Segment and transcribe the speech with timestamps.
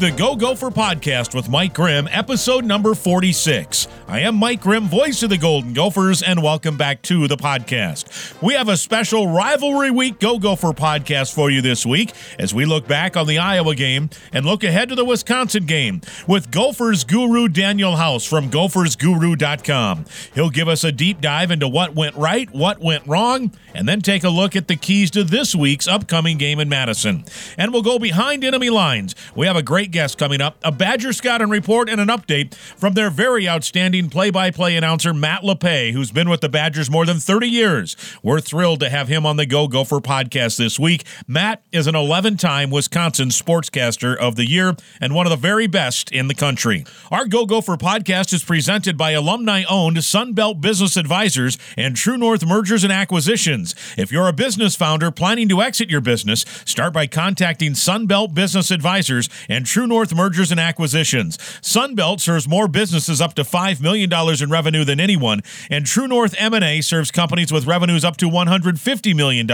[0.00, 3.86] the Go Gopher podcast with Mike Grimm, episode number 46.
[4.10, 8.42] I am Mike Grimm, voice of the Golden Gophers, and welcome back to the podcast.
[8.42, 12.64] We have a special Rivalry Week Go Gopher podcast for you this week as we
[12.64, 17.04] look back on the Iowa game and look ahead to the Wisconsin game with Gophers
[17.04, 20.06] guru Daniel House from gophersguru.com.
[20.34, 24.00] He'll give us a deep dive into what went right, what went wrong, and then
[24.00, 27.24] take a look at the keys to this week's upcoming game in Madison.
[27.56, 29.14] And we'll go behind enemy lines.
[29.36, 32.94] We have a great guest coming up, a Badger Scouting report, and an update from
[32.94, 37.04] their very outstanding play by play announcer, Matt Lepay, who's been with the Badgers more
[37.04, 37.96] than 30 years.
[38.22, 41.04] We're thrilled to have him on the Go Gopher podcast this week.
[41.26, 45.66] Matt is an 11 time Wisconsin Sportscaster of the Year and one of the very
[45.66, 46.84] best in the country.
[47.10, 52.46] Our Go Gopher podcast is presented by alumni owned Sunbelt Business Advisors and True North
[52.46, 53.74] Mergers and Acquisitions.
[53.98, 58.70] If you're a business founder planning to exit your business, start by contacting Sunbelt Business
[58.70, 61.36] Advisors and True North Mergers and Acquisitions.
[61.60, 66.34] Sunbelt serves more businesses up to $5 million in revenue than anyone, and True North
[66.38, 69.46] M&A serves companies with revenues up to $150 million.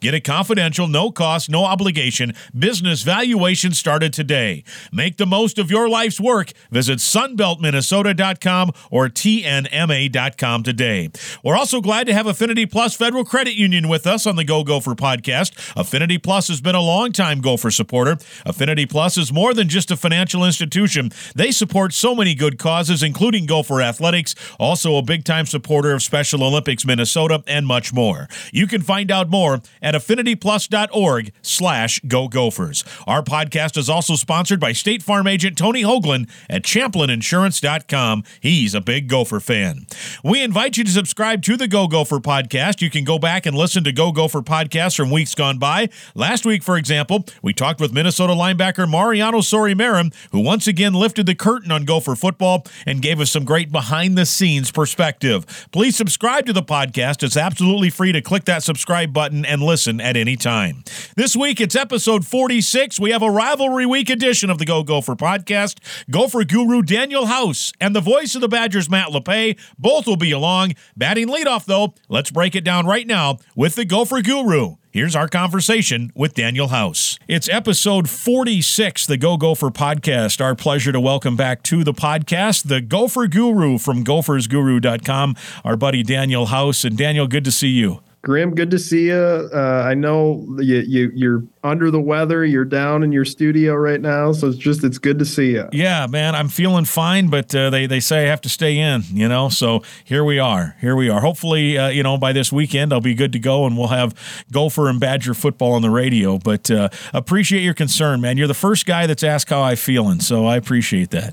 [0.00, 4.64] Get a confidential, no cost, no obligation business valuation started today.
[4.92, 6.52] Make the most of your life's work.
[6.70, 11.10] Visit sunbeltminnesota.com or tnma.com today.
[11.42, 14.64] We're also glad to have Affinity Plus Federal Credit Union with us on the Go
[14.64, 15.52] Gopher podcast.
[15.76, 18.18] Affinity Plus has been a long-time Gopher supporter.
[18.44, 21.10] Affinity Plus is more than just a financial institution.
[21.34, 26.42] They support so many good causes, including Gopher Athletics, also a big-time supporter of Special
[26.42, 28.26] Olympics Minnesota, and much more.
[28.54, 32.84] You can find out more at affinityplus.org slash go gophers.
[33.06, 38.24] Our podcast is also sponsored by State Farm agent Tony Hoaglund at champlininsurance.com.
[38.40, 39.86] He's a big Gopher fan.
[40.24, 42.80] We invite you to subscribe to the Go Gopher podcast.
[42.80, 45.90] You can go back and listen to Go Gopher podcasts from weeks gone by.
[46.14, 51.26] Last week, for example, we talked with Minnesota linebacker Mariano Sori-Marin, who once again lifted
[51.26, 55.68] the curtain on Gopher football and gave us some great behind the scenes perspective.
[55.72, 57.22] Please subscribe to the podcast.
[57.22, 60.84] It's absolutely free to click that subscribe button and listen at any time.
[61.16, 62.98] This week, it's episode 46.
[62.98, 65.78] We have a rivalry week edition of the Go Gopher podcast.
[66.10, 70.32] Gopher guru Daniel House and the voice of the Badgers, Matt Lepay, both will be
[70.32, 70.74] along.
[70.96, 74.76] Batting leadoff, though, let's break it down right now with the Gopher guru.
[74.92, 77.16] Here's our conversation with Daniel House.
[77.28, 80.40] It's episode 46, the Go Gopher podcast.
[80.40, 86.02] Our pleasure to welcome back to the podcast the Gopher Guru from gophersguru.com, our buddy
[86.02, 86.84] Daniel House.
[86.84, 88.00] And Daniel, good to see you.
[88.22, 89.48] Grimm, good to see you.
[89.54, 92.44] Uh, I know you, you you're under the weather.
[92.44, 95.68] You're down in your studio right now, so it's just it's good to see you.
[95.72, 99.02] Yeah, man, I'm feeling fine, but uh, they they say I have to stay in,
[99.12, 99.48] you know.
[99.48, 100.76] So here we are.
[100.80, 101.20] Here we are.
[101.20, 104.14] Hopefully, uh, you know, by this weekend I'll be good to go, and we'll have
[104.50, 106.38] Gopher and Badger football on the radio.
[106.38, 108.36] But uh, appreciate your concern, man.
[108.36, 111.32] You're the first guy that's asked how I'm feeling, so I appreciate that.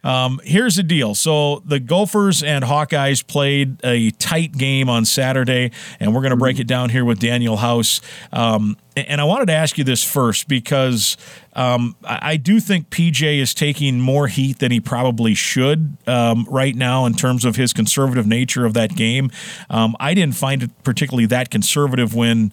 [0.04, 1.14] um, here's the deal.
[1.14, 6.36] So the Gophers and Hawkeyes played a tight game on Saturday, and we're going to
[6.36, 8.00] break it down here with Daniel House.
[8.32, 8.55] Um,
[8.96, 11.16] and I wanted to ask you this first because
[11.54, 16.46] um, I, I, do think PJ is taking more heat than he probably should um,
[16.50, 19.30] right now in terms of his conservative nature of that game.
[19.70, 22.52] Um, I didn't find it particularly that conservative when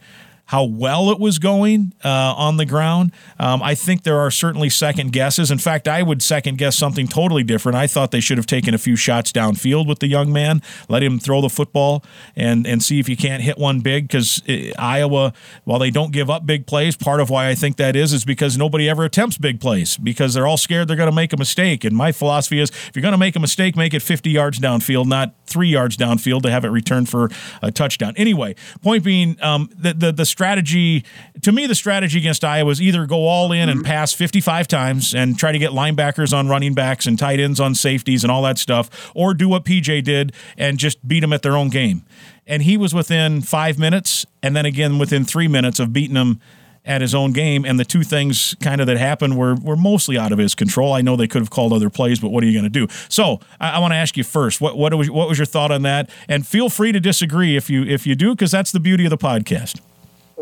[0.54, 3.12] how well it was going uh, on the ground.
[3.40, 5.50] Um, I think there are certainly second guesses.
[5.50, 7.76] In fact, I would second guess something totally different.
[7.76, 11.02] I thought they should have taken a few shots downfield with the young man, let
[11.02, 12.06] him throw the football,
[12.36, 14.08] and and see if he can't hit one big.
[14.08, 17.78] Because uh, Iowa, while they don't give up big plays, part of why I think
[17.78, 21.10] that is is because nobody ever attempts big plays because they're all scared they're going
[21.10, 21.84] to make a mistake.
[21.84, 24.60] And my philosophy is, if you're going to make a mistake, make it 50 yards
[24.60, 27.32] downfield, not three yards downfield to have it returned for
[27.64, 28.14] a touchdown.
[28.18, 28.54] Anyway,
[28.84, 31.06] point being, um, the the, the strategy
[31.42, 33.88] to me, the strategy against Iowa is either go all in and mm-hmm.
[33.88, 37.76] pass 55 times and try to get linebackers on running backs and tight ends on
[37.76, 41.44] safeties and all that stuff, or do what PJ did and just beat them at
[41.44, 42.04] their own game.
[42.46, 46.42] And he was within five minutes, and then again within three minutes of beating them
[46.84, 47.64] at his own game.
[47.64, 50.92] And the two things kind of that happened were were mostly out of his control.
[50.92, 52.94] I know they could have called other plays, but what are you going to do?
[53.08, 55.72] So I, I want to ask you first, what what was what was your thought
[55.72, 56.10] on that?
[56.28, 59.10] And feel free to disagree if you if you do, because that's the beauty of
[59.10, 59.80] the podcast.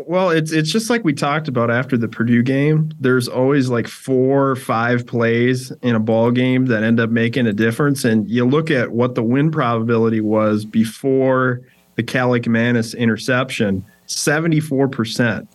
[0.06, 2.90] Well, it's it's just like we talked about after the Purdue game.
[3.00, 7.46] There's always like four or five plays in a ball game that end up making
[7.46, 8.04] a difference.
[8.04, 11.60] And you look at what the win probability was before
[11.96, 15.46] the Kaliakmanis interception, 74%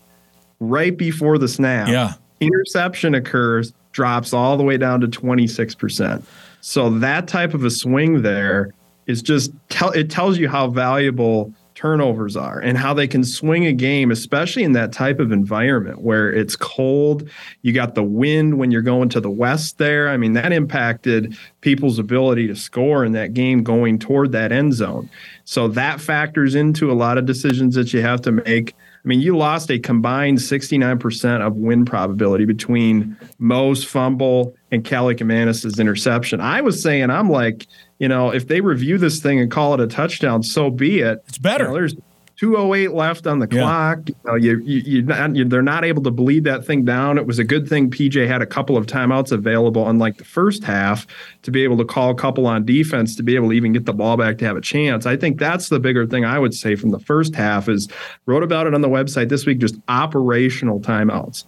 [0.60, 1.88] right before the snap.
[1.88, 2.14] Yeah.
[2.40, 6.24] Interception occurs, drops all the way down to 26%.
[6.62, 8.74] So that type of a swing there
[9.08, 13.68] is just tell it tells you how valuable turnovers are and how they can swing
[13.68, 17.30] a game, especially in that type of environment where it's cold.
[17.62, 20.10] You got the wind when you're going to the west there.
[20.10, 24.74] I mean, that impacted people's ability to score in that game going toward that end
[24.74, 25.08] zone.
[25.46, 28.74] So that factors into a lot of decisions that you have to make.
[28.74, 35.80] I mean, you lost a combined 69% of win probability between Mo's fumble and Kaliakmanis'
[35.80, 36.42] interception.
[36.42, 37.68] I was saying, I'm like,
[38.00, 41.24] you know, if they review this thing and call it a touchdown, so be it.
[41.28, 41.66] It's better.
[41.66, 41.96] You know, there's
[42.38, 43.62] 208 left on the yeah.
[43.62, 44.00] clock.
[44.08, 47.18] You know, you, you, not, you, they're not able to bleed that thing down.
[47.18, 50.64] It was a good thing PJ had a couple of timeouts available, unlike the first
[50.64, 51.08] half,
[51.42, 53.86] to be able to call a couple on defense to be able to even get
[53.86, 55.08] the ball back to have a chance.
[55.08, 57.88] I think that's the bigger thing I would say from the first half is
[58.28, 61.44] wrote about it on the website this week, just operational timeouts.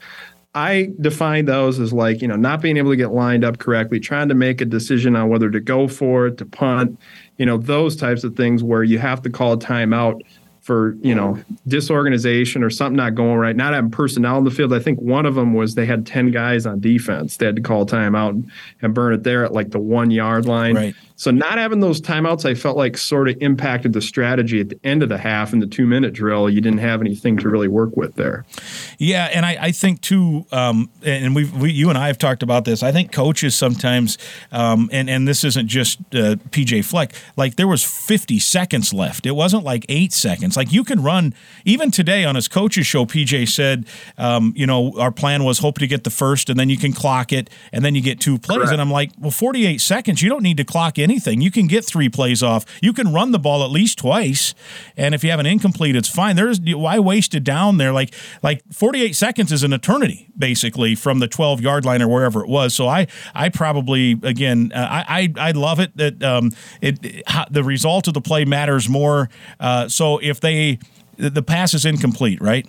[0.55, 3.99] I define those as like, you know, not being able to get lined up correctly,
[3.99, 6.99] trying to make a decision on whether to go for it, to punt,
[7.37, 10.21] you know, those types of things where you have to call a timeout
[10.61, 14.71] for you know disorganization or something not going right, not having personnel in the field.
[14.71, 17.37] I think one of them was they had ten guys on defense.
[17.37, 18.47] They had to call timeout
[18.81, 20.75] and burn it there at like the one yard line.
[20.75, 20.95] Right.
[21.19, 24.79] So not having those timeouts, I felt like sort of impacted the strategy at the
[24.85, 26.49] end of the half in the two minute drill.
[26.49, 28.45] You didn't have anything to really work with there.
[28.99, 32.41] Yeah, and I, I think too, um, and we, we, you and I have talked
[32.41, 32.83] about this.
[32.83, 34.17] I think coaches sometimes,
[34.53, 37.13] um, and and this isn't just uh, PJ Fleck.
[37.35, 39.25] Like there was 50 seconds left.
[39.25, 40.55] It wasn't like eight seconds.
[40.55, 41.33] Like you can run
[41.65, 43.05] even today on his coaches show.
[43.05, 43.85] PJ said,
[44.17, 46.93] um, you know, our plan was hope to get the first, and then you can
[46.93, 48.59] clock it, and then you get two plays.
[48.59, 48.71] Correct.
[48.71, 50.21] And I'm like, well, 48 seconds.
[50.21, 51.41] You don't need to clock in anything.
[51.41, 52.65] You can get three plays off.
[52.81, 54.53] You can run the ball at least twice,
[54.95, 56.35] and if you have an incomplete, it's fine.
[56.35, 57.91] There's why waste it down there?
[57.91, 58.13] Like
[58.43, 62.49] like 48 seconds is an eternity basically from the 12 yard line or wherever it
[62.49, 62.73] was.
[62.73, 66.51] So I I probably again uh, I, I, I love it that um,
[66.81, 69.29] it, it the result of the play matters more.
[69.59, 70.79] Uh, so if they
[71.17, 72.65] the pass is incomplete, right?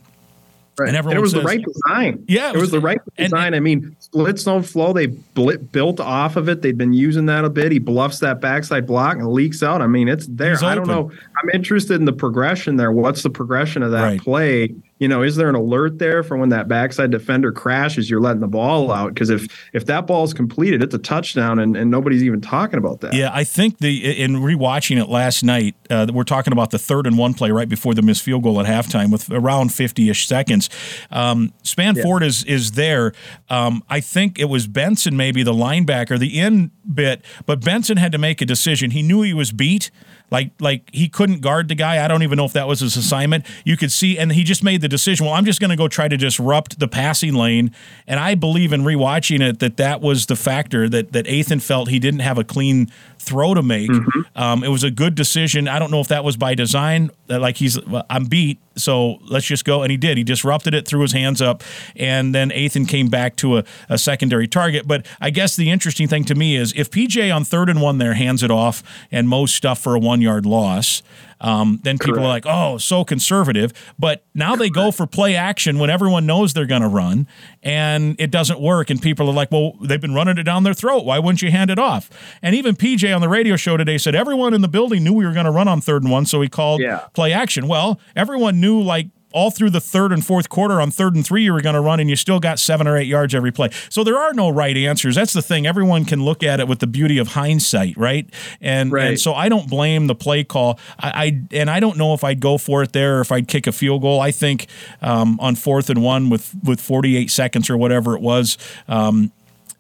[0.81, 0.95] Right.
[0.95, 2.25] And, and it was says, the right design.
[2.27, 3.49] Yeah, it was, it was the right design.
[3.49, 6.63] And, I mean, split zone flow, they built off of it.
[6.63, 7.71] They've been using that a bit.
[7.71, 9.83] He bluffs that backside block and leaks out.
[9.83, 10.57] I mean, it's there.
[10.65, 11.13] I don't know.
[11.43, 12.93] I'm interested in the progression there.
[12.93, 14.21] What's the progression of that right.
[14.21, 14.75] play?
[15.01, 18.41] You know, is there an alert there for when that backside defender crashes, you're letting
[18.41, 19.15] the ball out?
[19.15, 22.79] Because if if that ball is completed, it's a touchdown, and, and nobody's even talking
[22.79, 23.15] about that.
[23.15, 27.07] Yeah, I think the in rewatching it last night, uh, we're talking about the third
[27.07, 30.69] and one play right before the missed field goal at halftime with around 50-ish seconds.
[31.11, 32.29] Um, Spann-Ford yeah.
[32.29, 33.13] is is there.
[33.49, 38.13] Um, I think it was Benson, maybe the linebacker, the in bit, but Benson had
[38.13, 38.91] to make a decision.
[38.91, 39.91] He knew he was beat
[40.31, 42.05] like like he couldn't guard the guy.
[42.05, 43.47] I don't even know if that was his assignment.
[43.65, 45.27] You could see, and he just made the decision.
[45.27, 47.73] Well, I'm just going to go try to disrupt the passing lane.
[48.07, 51.89] And I believe in rewatching it that that was the factor that that Athan felt
[51.89, 53.91] he didn't have a clean throw to make.
[53.91, 54.21] Mm-hmm.
[54.35, 55.69] Um, it was a good decision.
[55.69, 57.11] I don't know if that was by design.
[57.27, 57.79] That like he's
[58.09, 59.83] I'm beat, so let's just go.
[59.83, 60.17] And he did.
[60.17, 61.63] He disrupted it, threw his hands up,
[61.95, 64.89] and then Athan came back to a, a secondary target.
[64.89, 67.99] But I guess the interesting thing to me is if PJ on third and one
[67.99, 68.83] there hands it off
[69.13, 71.03] and most stuff for a one yard loss.
[71.41, 72.25] Um, then people Correct.
[72.25, 73.73] are like, oh, so conservative.
[73.99, 74.61] But now Correct.
[74.61, 77.27] they go for play action when everyone knows they're going to run
[77.63, 78.91] and it doesn't work.
[78.91, 81.05] And people are like, well, they've been running it down their throat.
[81.05, 82.11] Why wouldn't you hand it off?
[82.43, 85.25] And even PJ on the radio show today said everyone in the building knew we
[85.25, 86.27] were going to run on third and one.
[86.27, 87.07] So he called yeah.
[87.15, 87.69] play action.
[87.69, 91.43] Well, everyone knew like all through the third and fourth quarter on third and three
[91.45, 93.71] you were going to run and you still got seven or eight yards every play.
[93.89, 95.15] So there are no right answers.
[95.15, 95.67] That's the thing.
[95.67, 98.29] Everyone can look at it with the beauty of hindsight right?
[98.61, 99.09] And right.
[99.09, 100.79] and so i don't blame the play call.
[100.99, 103.49] I, I, and i don't know if i'd go for it there or if i'd
[103.49, 104.21] kick a field goal.
[104.21, 104.67] I think
[105.03, 108.57] um, on fourth and one with with 48 seconds or whatever it was
[108.89, 109.33] um,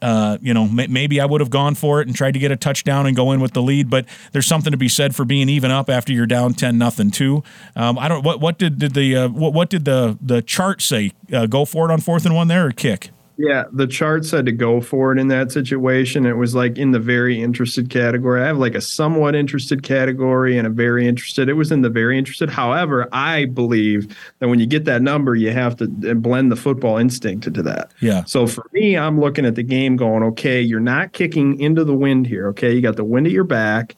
[0.02, 2.56] uh, you know, maybe I would have gone for it and tried to get a
[2.56, 3.90] touchdown and go in with the lead.
[3.90, 7.10] But there's something to be said for being even up after you're down ten nothing
[7.10, 7.42] too.
[7.76, 8.24] Um, I don't.
[8.24, 11.12] What what did, did the uh, what, what did the the chart say?
[11.32, 13.10] Uh, go for it on fourth and one there or kick?
[13.42, 16.26] Yeah, the chart said to go for it in that situation.
[16.26, 18.42] It was like in the very interested category.
[18.42, 21.48] I have like a somewhat interested category and a very interested.
[21.48, 22.50] It was in the very interested.
[22.50, 26.56] However, I believe that when you get that number, you have to uh, blend the
[26.56, 27.92] football instinct into that.
[28.02, 28.24] Yeah.
[28.24, 31.94] So for me, I'm looking at the game going, okay, you're not kicking into the
[31.94, 32.48] wind here.
[32.48, 33.96] Okay, you got the wind at your back.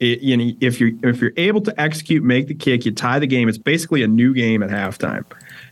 [0.00, 3.18] It, you know, if you're if you're able to execute, make the kick, you tie
[3.18, 3.50] the game.
[3.50, 5.26] It's basically a new game at halftime.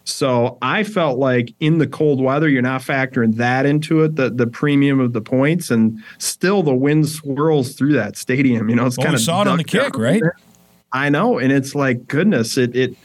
[0.06, 4.30] So I felt like in the cold weather, you're not factoring that into it, the
[4.30, 8.68] the premium of the points, and still the wind swirls through that stadium.
[8.68, 10.22] You know, it's well, kind of saw it on the kick, right?
[10.92, 12.96] I know, and it's like goodness, it it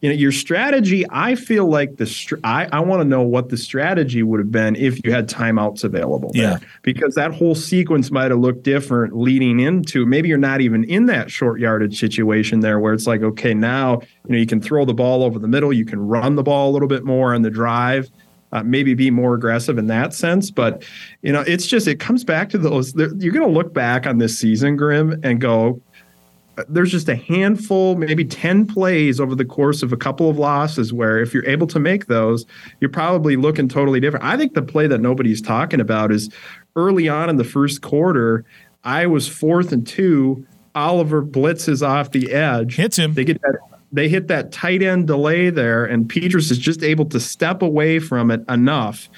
[0.00, 3.48] you know your strategy i feel like the str- i, I want to know what
[3.48, 6.42] the strategy would have been if you had timeouts available there.
[6.42, 6.58] Yeah.
[6.82, 11.06] because that whole sequence might have looked different leading into maybe you're not even in
[11.06, 14.84] that short yardage situation there where it's like okay now you know you can throw
[14.84, 17.42] the ball over the middle you can run the ball a little bit more on
[17.42, 18.08] the drive
[18.52, 20.50] uh, maybe be more aggressive in that sense.
[20.50, 20.82] But
[21.22, 22.94] you know, it's just it comes back to those.
[22.94, 25.80] You're going to look back on this season, Grimm, and go,
[26.68, 30.92] there's just a handful, maybe 10 plays over the course of a couple of losses
[30.92, 32.46] where if you're able to make those,
[32.80, 34.24] you're probably looking totally different.
[34.24, 36.30] I think the play that nobody's talking about is
[36.76, 38.44] early on in the first quarter,
[38.84, 40.46] I was fourth and two.
[40.74, 42.76] Oliver blitzes off the edge.
[42.76, 43.14] Hits him.
[43.14, 43.56] They get that
[43.90, 47.98] they hit that tight end delay there, and Petras is just able to step away
[47.98, 49.08] from it enough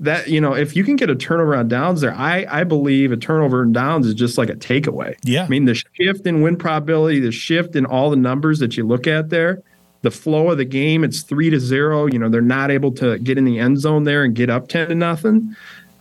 [0.00, 3.10] that you know if you can get a turnover on downs there i i believe
[3.10, 5.16] a turnover and downs is just like a takeaway.
[5.24, 5.44] Yeah.
[5.44, 8.86] i mean the shift in win probability the shift in all the numbers that you
[8.86, 9.62] look at there
[10.02, 12.06] the flow of the game it's three to zero.
[12.06, 14.68] You know they're not able to get in the end zone there and get up
[14.68, 15.56] 10 to nothing.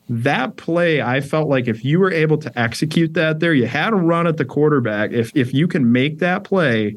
[0.09, 3.93] That play i felt like if you were able to execute that there you had
[3.93, 5.11] a run at the quarterback.
[5.11, 6.95] If if you can make that play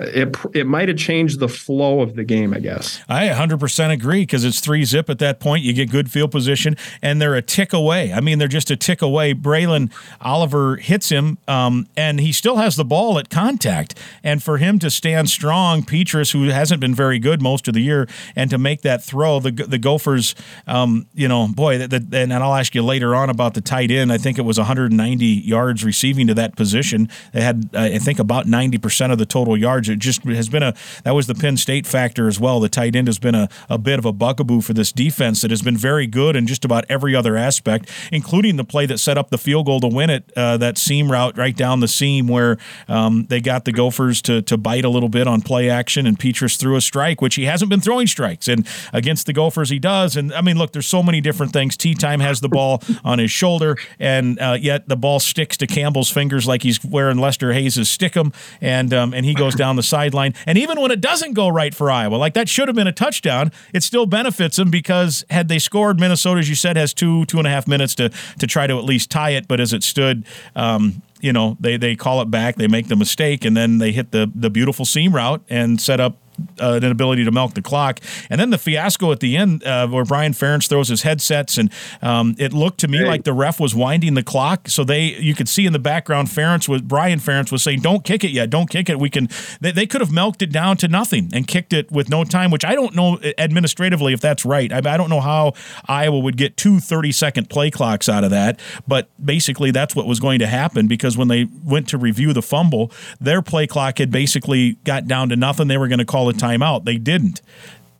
[0.00, 3.00] it it might have changed the flow of the game, I guess.
[3.08, 5.62] I 100% agree because it's three zip at that point.
[5.62, 8.12] You get good field position, and they're a tick away.
[8.12, 9.34] I mean, they're just a tick away.
[9.34, 13.98] Braelen Oliver hits him, um, and he still has the ball at contact.
[14.24, 17.80] And for him to stand strong, Petras, who hasn't been very good most of the
[17.80, 20.34] year, and to make that throw, the the Gophers,
[20.66, 23.90] um, you know, boy, the, the, and I'll ask you later on about the tight
[23.90, 24.12] end.
[24.12, 27.08] I think it was 190 yards receiving to that position.
[27.32, 30.62] They had, uh, I think, about 90% of the total yards it just has been
[30.62, 32.60] a that was the Penn State factor as well.
[32.60, 35.50] The tight end has been a, a bit of a bugaboo for this defense that
[35.50, 39.18] has been very good in just about every other aspect, including the play that set
[39.18, 40.30] up the field goal to win it.
[40.36, 44.42] Uh, that seam route right down the seam where um, they got the Gophers to
[44.42, 47.44] to bite a little bit on play action, and Petras threw a strike, which he
[47.44, 50.16] hasn't been throwing strikes, and against the Gophers he does.
[50.16, 51.76] And I mean, look, there's so many different things.
[51.76, 55.66] Tea time has the ball on his shoulder, and uh, yet the ball sticks to
[55.66, 59.79] Campbell's fingers like he's wearing Lester Hayes' stickum, and um, and he goes down the
[59.82, 60.34] sideline.
[60.46, 62.92] And even when it doesn't go right for Iowa, like that should have been a
[62.92, 67.24] touchdown, it still benefits them because had they scored, Minnesota, as you said, has two
[67.26, 69.48] two and a half minutes to to try to at least tie it.
[69.48, 70.24] But as it stood.
[70.54, 73.92] Um, you know, they, they call it back, they make the mistake, and then they
[73.92, 76.16] hit the, the beautiful seam route and set up
[76.60, 78.00] uh, an ability to milk the clock.
[78.28, 81.70] And then the fiasco at the end uh, where Brian Ferentz throws his headsets, and
[82.02, 83.06] um, it looked to me Hey.
[83.06, 84.68] like the ref was winding the clock.
[84.68, 88.04] So they, you could see in the background, Ferentz was Brian Ferentz was saying, "Don't
[88.04, 88.98] kick it yet, don't kick it.
[88.98, 89.28] We can."
[89.60, 92.50] They, they could have milked it down to nothing and kicked it with no time,
[92.50, 94.72] which I don't know administratively if that's right.
[94.72, 95.52] I, I don't know how
[95.86, 100.06] Iowa would get two 30 second play clocks out of that, but basically that's what
[100.06, 103.98] was going to happen because when they went to review the fumble, their play clock
[103.98, 105.68] had basically got down to nothing.
[105.68, 106.84] They were going to call a timeout.
[106.84, 107.42] They didn't.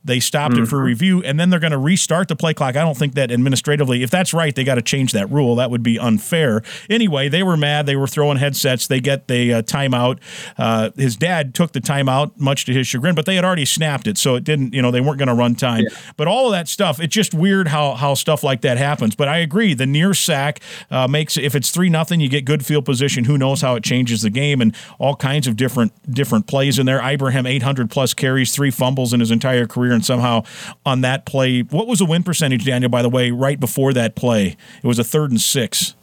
[0.03, 2.75] They stopped it for review, and then they're going to restart the play clock.
[2.75, 5.55] I don't think that administratively, if that's right, they got to change that rule.
[5.55, 6.63] That would be unfair.
[6.89, 7.85] Anyway, they were mad.
[7.85, 8.87] They were throwing headsets.
[8.87, 10.19] They get the uh, timeout.
[10.57, 14.07] Uh, his dad took the timeout, much to his chagrin, but they had already snapped
[14.07, 14.73] it, so it didn't.
[14.73, 15.85] You know, they weren't going to run time.
[16.17, 19.15] But all of that stuff, it's just weird how how stuff like that happens.
[19.15, 22.65] But I agree, the near sack uh, makes if it's three nothing, you get good
[22.65, 23.25] field position.
[23.25, 26.85] Who knows how it changes the game and all kinds of different different plays in
[26.85, 27.01] there.
[27.01, 30.43] Ibrahim 800 plus carries, three fumbles in his entire career, and somehow
[30.85, 32.89] on that play, what was the win percentage, Daniel?
[32.89, 35.95] By the way, right before that play, it was a third and six.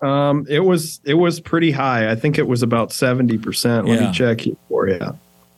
[0.00, 2.10] Um, it was it was pretty high.
[2.10, 3.86] I think it was about seventy percent.
[3.86, 4.08] Let Yeah.
[4.08, 4.98] me check for you.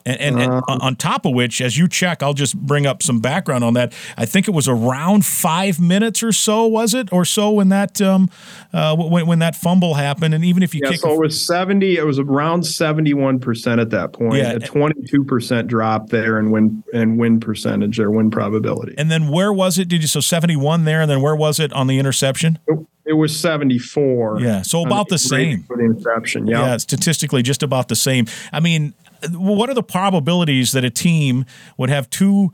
[0.05, 3.01] And, and, and Um, on top of which, as you check, I'll just bring up
[3.01, 3.91] some background on that.
[4.17, 7.99] I think it was around five minutes or so, was it, or so when that
[8.01, 8.29] um,
[8.71, 10.33] uh, when, when that fumble happened.
[10.35, 11.97] And even if you Yeah, kick, so it was seventy.
[11.97, 14.35] It was around seventy-one percent at that point.
[14.35, 14.51] Yeah.
[14.53, 18.93] A twenty-two percent drop there in win and win percentage or win probability.
[18.97, 19.87] and then where was it?
[19.87, 22.59] Did you so seventy one there, and then where was it on the interception?
[23.07, 24.39] It was seventy-four.
[24.41, 25.63] Yeah, so about the same.
[25.63, 26.47] for the interception.
[26.47, 26.61] Yeah.
[26.61, 28.25] Yeah, statistically just about the same.
[28.51, 28.93] I mean,
[29.31, 31.45] what are the probabilities that a team
[31.77, 32.53] would have two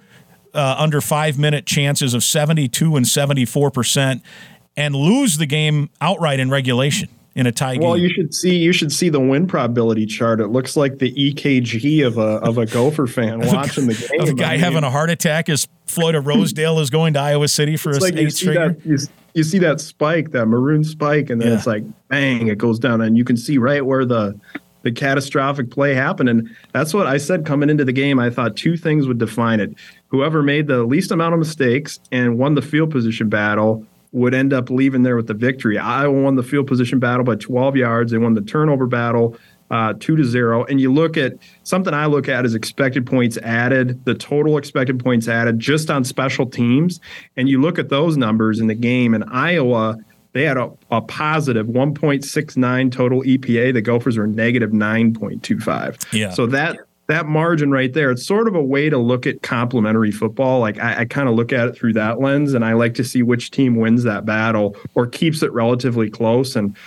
[0.54, 4.22] uh, under five minute chances of 72 and 74%
[4.78, 7.84] and lose the game outright in regulation in a tie game?
[7.84, 8.04] Well, game?
[8.04, 10.40] you should see you should see the win probability chart.
[10.42, 14.22] It looks like the EKG of a of a Gopher fan watching the game.
[14.22, 17.14] of a guy I mean, having a heart attack as Floyd of Rosedale is going
[17.14, 18.98] to Iowa City for a like see straight that you,
[19.34, 21.56] you see that spike, that maroon spike, and then Yeah.
[21.56, 24.38] it's like bang, it goes down, and you can see right where the
[24.84, 26.30] the catastrophic play happened.
[26.30, 28.20] And that's what I said coming into the game.
[28.20, 29.74] I thought two things would define it:
[30.08, 34.52] whoever made the least amount of mistakes and won the field position battle would end
[34.52, 35.78] up leaving there with the victory.
[35.78, 38.12] Iowa won the field position battle by 12 yards.
[38.12, 39.38] They won the turnover battle
[39.72, 40.66] uh, two to zero.
[40.66, 41.34] And you look at
[41.64, 46.04] something I look at is expected points added, the total expected points added just on
[46.04, 47.00] special teams.
[47.38, 49.98] And you look at those numbers in the game, and Iowa,
[50.34, 53.74] they had a, a positive 1.69 total EPA.
[53.74, 56.14] The Gophers are negative 9.25.
[56.14, 56.32] Yeah.
[56.32, 60.12] So that that margin right there, it's sort of a way to look at complementary
[60.12, 60.62] football.
[60.62, 63.04] Like I, I kind of look at it through that lens, and I like to
[63.04, 66.56] see which team wins that battle or keeps it relatively close.
[66.56, 66.78] And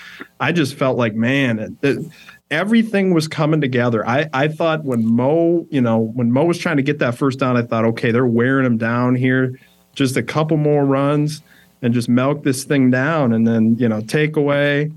[0.40, 2.06] I just felt like, man, it, it,
[2.50, 4.06] everything was coming together.
[4.06, 7.38] I, I thought when Mo, you know, when Mo was trying to get that first
[7.38, 9.58] down, I thought, okay, they're wearing him down here.
[9.94, 11.42] Just a couple more runs
[11.84, 13.32] and just milk this thing down.
[13.32, 14.90] And then, you know, take away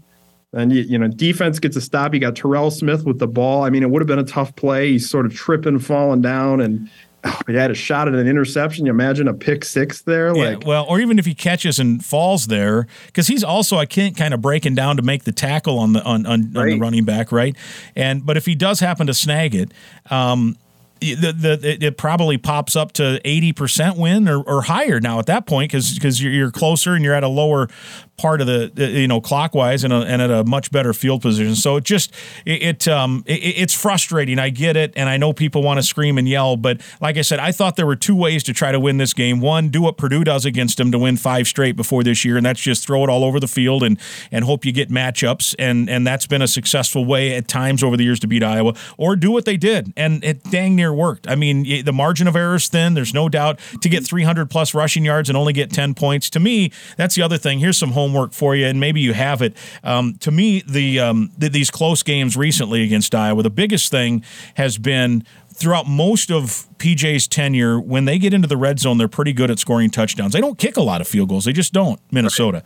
[0.54, 2.14] and you, you know, defense gets a stop.
[2.14, 3.64] You got Terrell Smith with the ball.
[3.64, 4.92] I mean, it would have been a tough play.
[4.94, 6.90] He's sort of tripping, falling down, and
[7.26, 8.86] oh, he had a shot at an interception.
[8.86, 12.04] You imagine a pick six there, yeah, like well, or even if he catches and
[12.04, 15.80] falls there, because he's also I can't kind of breaking down to make the tackle
[15.80, 16.62] on the on, on, right.
[16.62, 17.56] on, the running back, right?
[17.96, 19.74] And but if he does happen to snag it,
[20.10, 20.58] um,
[21.00, 25.46] the, the it probably pops up to 80% win or, or higher now at that
[25.46, 27.68] point because because you're, you're closer and you're at a lower
[28.18, 31.54] part of the you know clockwise and, a, and at a much better field position.
[31.54, 32.12] So it just
[32.48, 34.40] it, it um it, it's frustrating.
[34.40, 37.22] I get it, and I know people want to scream and yell, but like I
[37.22, 39.40] said, I thought there were two ways to try to win this game.
[39.40, 42.46] One, do what Purdue does against them to win five straight before this year, and
[42.46, 44.00] that's just throw it all over the field and
[44.32, 47.96] and hope you get matchups, and and that's been a successful way at times over
[47.96, 48.74] the years to beat Iowa.
[48.98, 51.30] Or do what they did, and it dang near worked.
[51.30, 52.96] I mean, the margin of error is thin.
[52.96, 56.32] There's no doubt to get 300 plus rushing yards and only get 10 points.
[56.32, 57.60] To me, that's the other thing.
[57.60, 59.56] Here's some home homework for you, and maybe you have it.
[59.84, 64.24] Um, to me, the, um, the these close games recently against Iowa, the biggest thing
[64.56, 65.24] has been
[65.54, 69.50] throughout most of PJ's tenure, when they get into the red zone, they're pretty good
[69.50, 70.34] at scoring touchdowns.
[70.34, 71.46] They don't kick a lot of field goals.
[71.46, 72.00] They just don't.
[72.12, 72.64] Minnesota.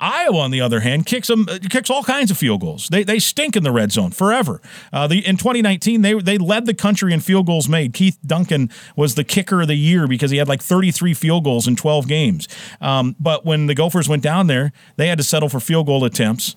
[0.00, 2.88] Iowa, on the other hand, kicks them kicks all kinds of field goals.
[2.88, 4.60] They, they stink in the red zone forever.
[4.92, 7.92] Uh, the, in 2019, they they led the country in field goals made.
[7.92, 11.68] Keith Duncan was the kicker of the year because he had like 33 field goals
[11.68, 12.48] in 12 games.
[12.80, 16.04] Um, but when the Gophers went down there, they had to settle for field goal
[16.04, 16.56] attempts.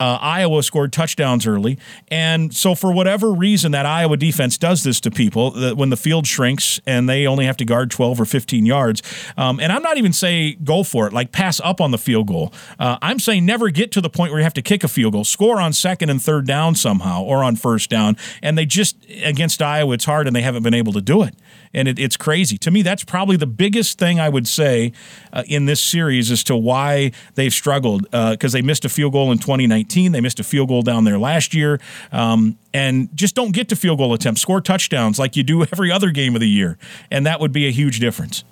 [0.00, 1.78] Uh, Iowa scored touchdowns early.
[2.08, 5.96] And so, for whatever reason, that Iowa defense does this to people that when the
[5.96, 9.02] field shrinks and they only have to guard 12 or 15 yards.
[9.36, 12.26] Um, and I'm not even saying go for it, like pass up on the field
[12.26, 12.52] goal.
[12.78, 15.12] Uh, I'm saying never get to the point where you have to kick a field
[15.12, 18.16] goal, score on second and third down somehow or on first down.
[18.42, 21.34] And they just, against Iowa, it's hard and they haven't been able to do it
[21.72, 22.58] and it, it's crazy.
[22.58, 24.92] To me, that's probably the biggest thing I would say
[25.32, 29.12] uh, in this series as to why they've struggled because uh, they missed a field
[29.12, 30.12] goal in 2019.
[30.12, 31.80] They missed a field goal down there last year,
[32.12, 34.40] um, and just don't get to field goal attempts.
[34.40, 36.78] Score touchdowns like you do every other game of the year,
[37.10, 38.44] and that would be a huge difference.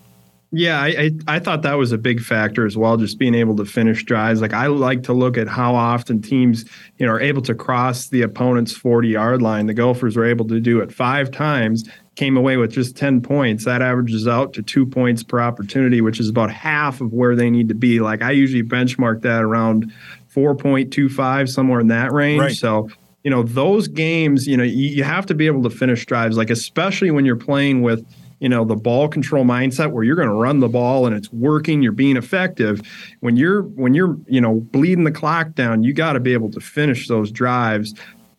[0.50, 2.96] Yeah, I, I, I thought that was a big factor as well.
[2.96, 4.40] Just being able to finish drives.
[4.40, 6.64] Like I like to look at how often teams,
[6.96, 9.66] you know, are able to cross the opponent's forty yard line.
[9.66, 13.64] The Gophers were able to do it five times, came away with just 10 points.
[13.64, 17.50] That averages out to two points per opportunity, which is about half of where they
[17.50, 18.00] need to be.
[18.00, 19.92] Like I usually benchmark that around
[20.34, 22.40] 4.25, somewhere in that range.
[22.40, 22.56] Right.
[22.56, 22.88] So,
[23.22, 26.36] you know, those games, you know, you, you have to be able to finish drives,
[26.36, 28.04] like especially when you're playing with,
[28.40, 31.32] you know, the ball control mindset where you're going to run the ball and it's
[31.32, 32.80] working, you're being effective.
[33.20, 36.50] When you're when you're, you know, bleeding the clock down, you got to be able
[36.52, 37.94] to finish those drives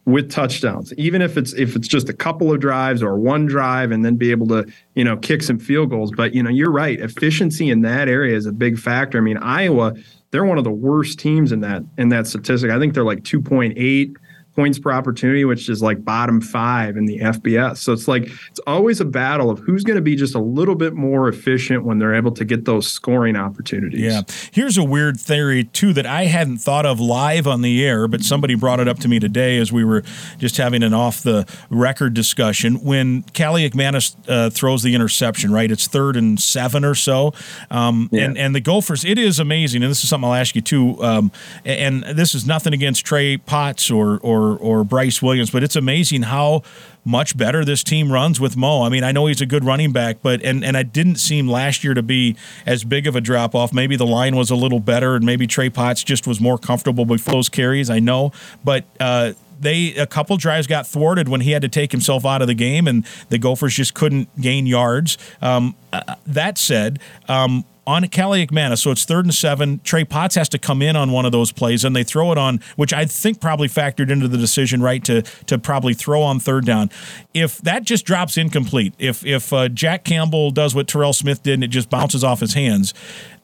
[0.06, 3.92] with touchdowns, even if it's if it's just a couple of drives or one drive,
[3.92, 6.12] and then be able to you know kick some field goals.
[6.16, 9.18] But you know you're right, efficiency in that area is a big factor.
[9.18, 9.94] I mean Iowa,
[10.32, 12.72] they're one of the worst teams in that in that statistic.
[12.72, 14.16] I think they're like 2.8
[14.60, 17.78] points per opportunity, which is like bottom five in the FBS.
[17.78, 20.76] So it's like it's always a battle of who's going to be just a little
[20.76, 24.02] bit more efficient when they're able to get those scoring opportunities.
[24.02, 24.24] Yeah.
[24.52, 28.22] Here's a weird theory too that I hadn't thought of live on the air, but
[28.22, 30.04] somebody brought it up to me today as we were
[30.39, 32.84] just having an off the record discussion.
[32.84, 35.72] When Kaliakmanis uh, throws the interception, right?
[35.72, 37.34] It's third and seven or so,
[37.72, 38.26] um, yeah.
[38.26, 39.06] and and the Gophers.
[39.06, 41.02] It is amazing, and this is something I'll ask you too.
[41.02, 41.32] Um,
[41.63, 46.24] and this is nothing against Trey Potts or or or Bryce Williams, but it's amazing
[46.24, 46.64] how
[47.06, 48.84] much better this team runs with Mo.
[48.84, 51.48] I mean, I know he's a good running back, but and and it didn't seem
[51.48, 52.36] last year to be
[52.66, 53.74] as big of a drop off.
[53.74, 57.06] Maybe the line was a little better, and maybe Trey Potts just was more comfortable
[57.06, 57.90] with those carries.
[57.90, 58.32] I know,
[58.64, 58.86] but.
[59.00, 62.48] Uh, they a couple drives got thwarted when he had to take himself out of
[62.48, 65.18] the game, and the Gophers just couldn't gain yards.
[65.42, 68.80] Um, uh, that said, um, on Kaliakmanis.
[68.80, 69.80] So it's third and seven.
[69.84, 72.38] Trey Potts has to come in on one of those plays, and they throw it
[72.38, 76.39] on, which I think probably factored into the decision, right, to to probably throw on
[76.39, 76.89] third down.
[77.34, 81.56] If that just drops incomplete, if if uh, Jack Campbell does what Terrell Smith did
[81.56, 82.93] and it just bounces off his hands,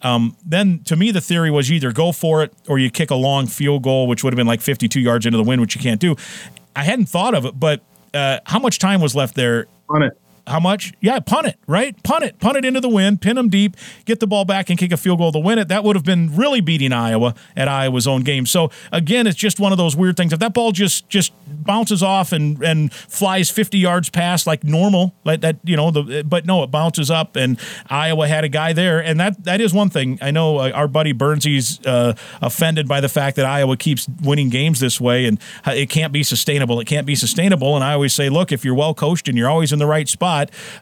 [0.02, 3.12] um, then to me the theory was you either go for it or you kick
[3.12, 5.76] a long field goal, which would have been like 52 yards into the wind, which
[5.76, 6.16] you can't do
[6.76, 7.82] I hadn't thought of it, but
[8.14, 9.68] uh, how much time was left there?
[9.90, 10.20] On it.
[10.48, 10.94] How much?
[11.02, 12.02] Yeah, punt it, right?
[12.04, 12.40] Punt it.
[12.40, 14.98] Punt it into the wind, pin them deep, get the ball back and kick a
[14.98, 15.70] field goal to win it.
[15.70, 18.46] That would have been really beating Iowa at Iowa's own game.
[18.46, 20.34] So again, it's just one of those weird things.
[20.34, 25.16] If that ball just just bounces off and and flies 50 yards past like normal,
[25.24, 28.72] like that, you know, the but no, it bounces up and Iowa had a guy
[28.72, 30.20] there and that that is one thing.
[30.22, 34.50] I know uh, our buddy Burnsy's uh, offended by the fact that Iowa keeps winning
[34.50, 36.80] games this way and it can't be sustainable.
[36.80, 39.50] It can't be sustainable and I always say, look, if you're well coached and you're
[39.50, 40.35] always in the right spot,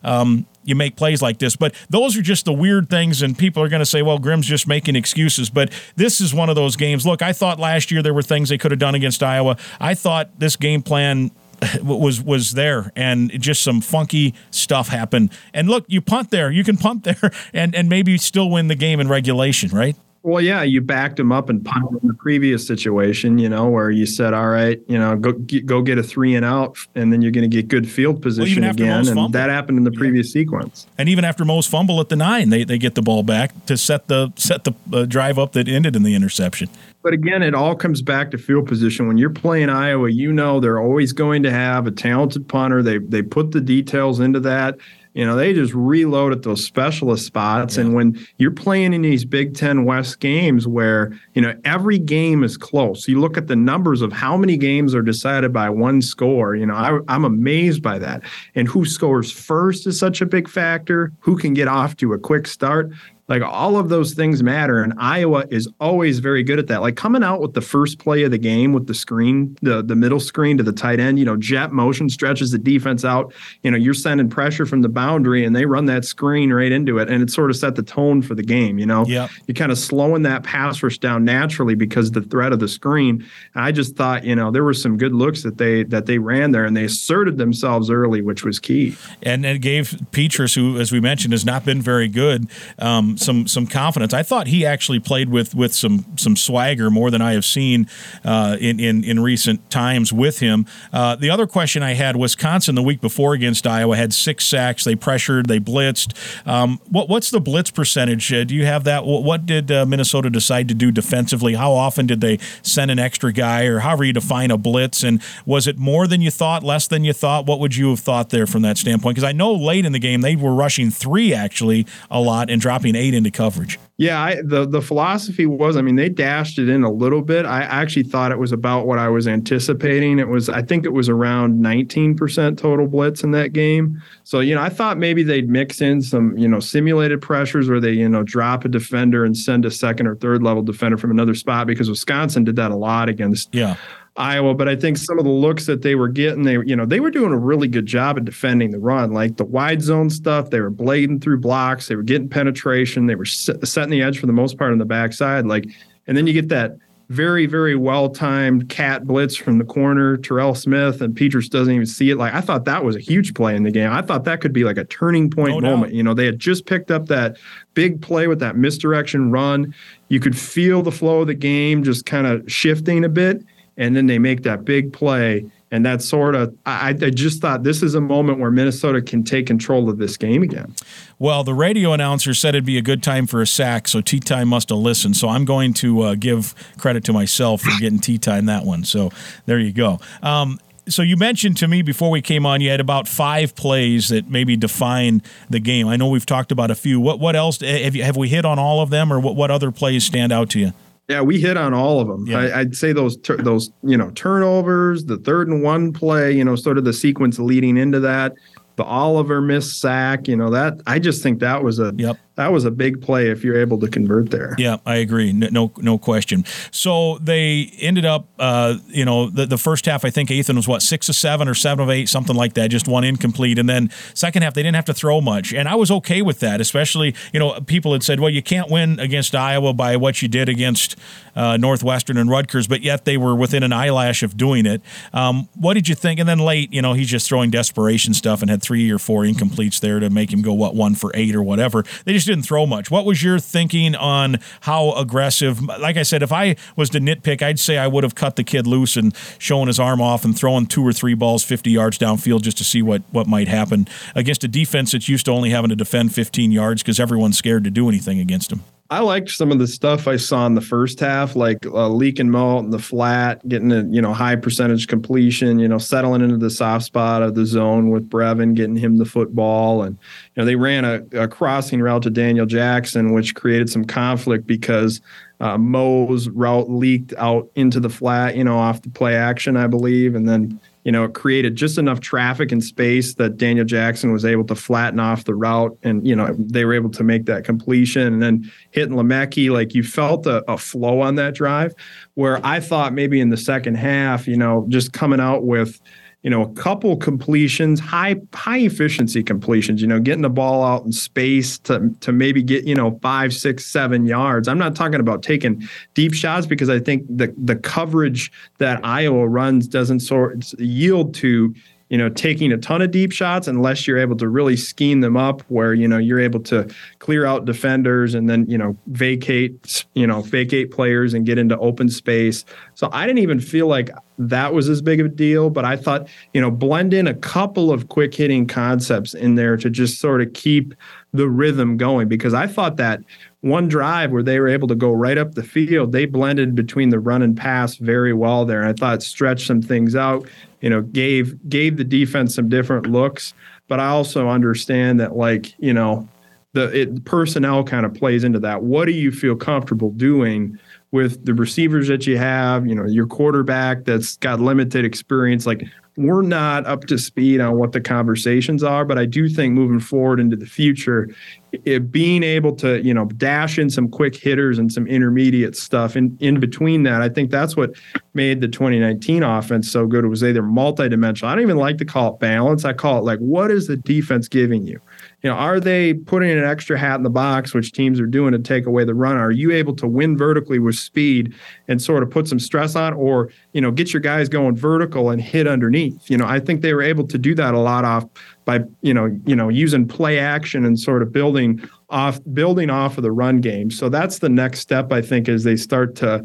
[0.04, 1.56] um, you make plays like this.
[1.56, 4.48] But those are just the weird things, and people are going to say, well, Grimm's
[4.48, 5.50] just making excuses.
[5.50, 7.06] But this is one of those games.
[7.06, 9.58] Look, I thought last year there were things they could have done against Iowa.
[9.80, 11.32] I thought this game plan
[11.84, 16.64] was was there and just some funky stuff happened and look you punt there you
[16.64, 20.64] can punt there and and maybe still win the game in regulation right well, yeah,
[20.64, 24.34] you backed him up and punted in the previous situation, you know, where you said,
[24.34, 27.50] "All right, you know, go go get a three and out, and then you're going
[27.50, 29.30] to get good field position well, again." And fumble.
[29.30, 30.42] that happened in the previous yeah.
[30.42, 30.88] sequence.
[30.98, 33.76] And even after Mo's fumble at the nine, they, they get the ball back to
[33.76, 36.70] set the set the uh, drive up that ended in the interception.
[37.02, 39.10] But again, it all comes back to field position.
[39.10, 42.82] When you're playing Iowa, you know they're always going to have a talented punter.
[42.82, 44.78] They they put the details into that
[45.14, 47.76] you know, they just reload at those specialist spots.
[47.76, 47.84] Yeah.
[47.84, 52.44] And when you're playing in these Big Ten West games where, you know, every game
[52.44, 56.02] is close, you look at the numbers of how many games are decided by one
[56.02, 56.56] score.
[56.56, 58.24] You know, I, I'm amazed by that.
[58.56, 61.12] And who scores first is such a big factor.
[61.20, 62.92] Who can get off to a quick start?
[63.34, 66.82] Like all of those things matter, and Iowa is always very good at that.
[66.82, 69.96] Like coming out with the first play of the game with the screen, the the
[69.96, 73.34] middle screen to the tight end, you know, jet motion stretches the defense out.
[73.64, 77.00] You know, you're sending pressure from the boundary, and they run that screen right into
[77.00, 78.78] it, and it sort of set the tone for the game.
[78.78, 82.54] You know, yeah, you're kind of slowing that pass rush down naturally because the threat
[82.54, 83.26] of the screen.
[83.56, 86.20] And I just thought, you know, there were some good looks that they that they
[86.20, 88.96] ran there, and they asserted themselves early, which was key.
[89.24, 92.48] And it gave Petras, who, as we mentioned, has not been very good.
[92.78, 94.14] Um, some some confidence.
[94.14, 97.88] I thought he actually played with with some some swagger more than I have seen
[98.24, 100.66] uh, in, in in recent times with him.
[100.92, 104.84] Uh, the other question I had: Wisconsin the week before against Iowa had six sacks.
[104.84, 106.14] They pressured, they blitzed.
[106.48, 108.32] Um, what what's the blitz percentage?
[108.32, 109.06] Uh, do you have that?
[109.06, 111.54] What, what did uh, Minnesota decide to do defensively?
[111.54, 115.04] How often did they send an extra guy, or however you define a blitz?
[115.04, 117.46] And was it more than you thought, less than you thought?
[117.46, 119.16] What would you have thought there from that standpoint?
[119.16, 122.62] Because I know late in the game they were rushing three actually a lot and
[122.62, 123.80] dropping eight into coverage.
[123.98, 127.46] Yeah, I, the the philosophy was, I mean, they dashed it in a little bit.
[127.46, 130.20] I actually thought it was about what I was anticipating.
[130.20, 134.02] It was, I think it was around 19% total blitz in that game.
[134.24, 137.80] So, you know, I thought maybe they'd mix in some, you know, simulated pressures where
[137.80, 141.12] they, you know, drop a defender and send a second or third level defender from
[141.12, 143.76] another spot because Wisconsin did that a lot against yeah.
[144.16, 146.86] Iowa, but I think some of the looks that they were getting, they you know
[146.86, 150.10] they were doing a really good job of defending the run, like the wide zone
[150.12, 150.52] stuff.
[150.52, 154.28] They were blading through blocks, they were getting penetration, they were setting the edge for
[154.28, 155.48] the most part on the backside.
[155.48, 155.66] Like,
[156.06, 156.78] and then you get that
[157.10, 161.88] very very well timed cat blitz from the corner, Terrell Smith, and Petras doesn't even
[161.88, 162.18] see it.
[162.18, 163.92] Like I thought that was a huge play in the game.
[163.92, 165.94] I thought that could be like a turning point moment.
[165.94, 167.38] You know, they had just picked up that
[167.74, 169.74] big play with that misdirection run.
[170.10, 173.44] You could feel the flow of the game just kind of shifting a bit
[173.78, 175.50] and then they make that big play.
[175.72, 179.24] And that sort of, I, I, just thought this is a moment where Minnesota can
[179.24, 180.76] take control of this game again.
[181.18, 184.20] Well, the radio announcer said it'd be a good time for a sack, so Tea
[184.20, 185.18] Time must have listened.
[185.18, 188.84] So I'm going to uh, give credit to myself for getting Tea Time that one.
[188.84, 189.10] So
[189.48, 190.00] there you go.
[190.22, 194.10] Um, so you mentioned to me before we came on, you had about five plays
[194.10, 195.88] that maybe define the game.
[195.88, 197.00] I know we've talked about a few.
[197.00, 199.50] What what else have you have we hit on all of them, or what what
[199.50, 200.74] other plays stand out to you?
[201.10, 202.26] Yeah, we hit on all of them.
[202.26, 202.40] Yeah.
[202.40, 206.56] I, would say those those you know turnovers, the third and one play, you know,
[206.56, 208.34] sort of the sequence leading into that,
[208.78, 212.52] the Oliver miss sack, you know that I just think that was a yep that
[212.52, 214.56] was a big play if you're able to convert there.
[214.58, 215.32] Yeah, I agree.
[215.34, 216.46] No, no, question.
[216.72, 220.04] So they ended up, uh, you know, the, the first half.
[220.04, 222.70] I think Athan was what six of seven or seven of eight, something like that.
[222.70, 225.76] Just one incomplete, and then second half they didn't have to throw much, and I
[225.76, 226.60] was okay with that.
[226.60, 230.28] Especially, you know, people had said, well, you can't win against Iowa by what you
[230.28, 230.96] did against
[231.36, 234.82] uh, Northwestern and Rutgers, but yet they were within an eyelash of doing it.
[235.14, 236.20] Um, what did you think?
[236.20, 239.24] And then late, you know, he's just throwing desperation stuff and had three or four
[239.24, 241.84] incompletes there to make him go what one for eight or whatever.
[242.06, 242.90] They just just didn't throw much.
[242.90, 245.62] What was your thinking on how aggressive?
[245.62, 248.44] Like I said, if I was to nitpick, I'd say I would have cut the
[248.44, 251.98] kid loose and showing his arm off and throwing two or three balls 50 yards
[251.98, 255.50] downfield just to see what, what might happen against a defense that's used to only
[255.50, 258.64] having to defend 15 yards because everyone's scared to do anything against him.
[258.94, 262.20] I liked some of the stuff I saw in the first half, like uh, leak
[262.20, 266.22] and malt and the flat, getting a you know high percentage completion, you know settling
[266.22, 269.98] into the soft spot of the zone with Brevyn, getting him the football, and
[270.36, 274.46] you know they ran a, a crossing route to Daniel Jackson, which created some conflict
[274.46, 275.02] because
[275.40, 279.66] uh, Mo's route leaked out into the flat, you know, off the play action, I
[279.66, 284.12] believe, and then you know, it created just enough traffic and space that Daniel Jackson
[284.12, 287.26] was able to flatten off the route, and you know they were able to make
[287.26, 288.02] that completion.
[288.02, 291.74] And then hitting Le'Meke, like you felt a, a flow on that drive,
[292.16, 295.80] where I thought maybe in the second half, you know, just coming out with
[296.24, 299.82] you know, a couple completions, high high efficiency completions.
[299.82, 303.34] You know, getting the ball out in space to to maybe get you know five,
[303.34, 304.48] six, seven yards.
[304.48, 309.28] I'm not talking about taking deep shots because I think the the coverage that Iowa
[309.28, 311.54] runs doesn't sort yield to
[311.94, 315.16] you know, taking a ton of deep shots unless you're able to really scheme them
[315.16, 319.86] up where, you know, you're able to clear out defenders and then, you know, vacate,
[319.94, 322.46] you know, vacate players and get into open space.
[322.74, 325.76] So I didn't even feel like that was as big of a deal, but I
[325.76, 330.00] thought, you know, blend in a couple of quick hitting concepts in there to just
[330.00, 330.74] sort of keep
[331.14, 333.02] the rhythm going because I thought that
[333.42, 336.90] one drive where they were able to go right up the field, they blended between
[336.90, 338.62] the run and pass very well there.
[338.62, 340.28] And I thought stretched some things out,
[340.62, 343.34] you know, gave gave the defense some different looks.
[343.68, 346.08] But I also understand that like, you know,
[346.54, 348.64] the it, personnel kind of plays into that.
[348.64, 350.58] What do you feel comfortable doing
[350.94, 355.48] with the receivers that you have, you know, your quarterback that's got limited experience?
[355.48, 355.64] Like
[355.98, 359.80] we're not up to speed on what the conversations are, but I do think moving
[359.80, 361.10] forward into the future,
[361.52, 365.96] it, being able to you know dash in some quick hitters and some intermediate stuff
[365.96, 367.72] in in between that, I think that's what
[368.14, 370.06] made the 2019 offense so good.
[370.06, 371.26] It was either multidimensional.
[371.26, 372.66] I don't even like to call it balance.
[372.66, 374.80] I call it like what is the defense giving you?
[375.24, 378.34] You know, are they putting an extra hat in the box, which teams are doing
[378.34, 379.16] to take away the run?
[379.16, 381.34] Are you able to win vertically with speed
[381.70, 385.10] and sort of put some stress on, or you know, get your guys going vertical
[385.10, 386.10] and hit underneath?
[386.10, 388.06] You know, I think they were able to do that a lot off
[388.44, 392.98] by you know you know using play action and sort of building off building off
[392.98, 393.72] of the run game.
[393.72, 396.22] So that's the next step I think as they start to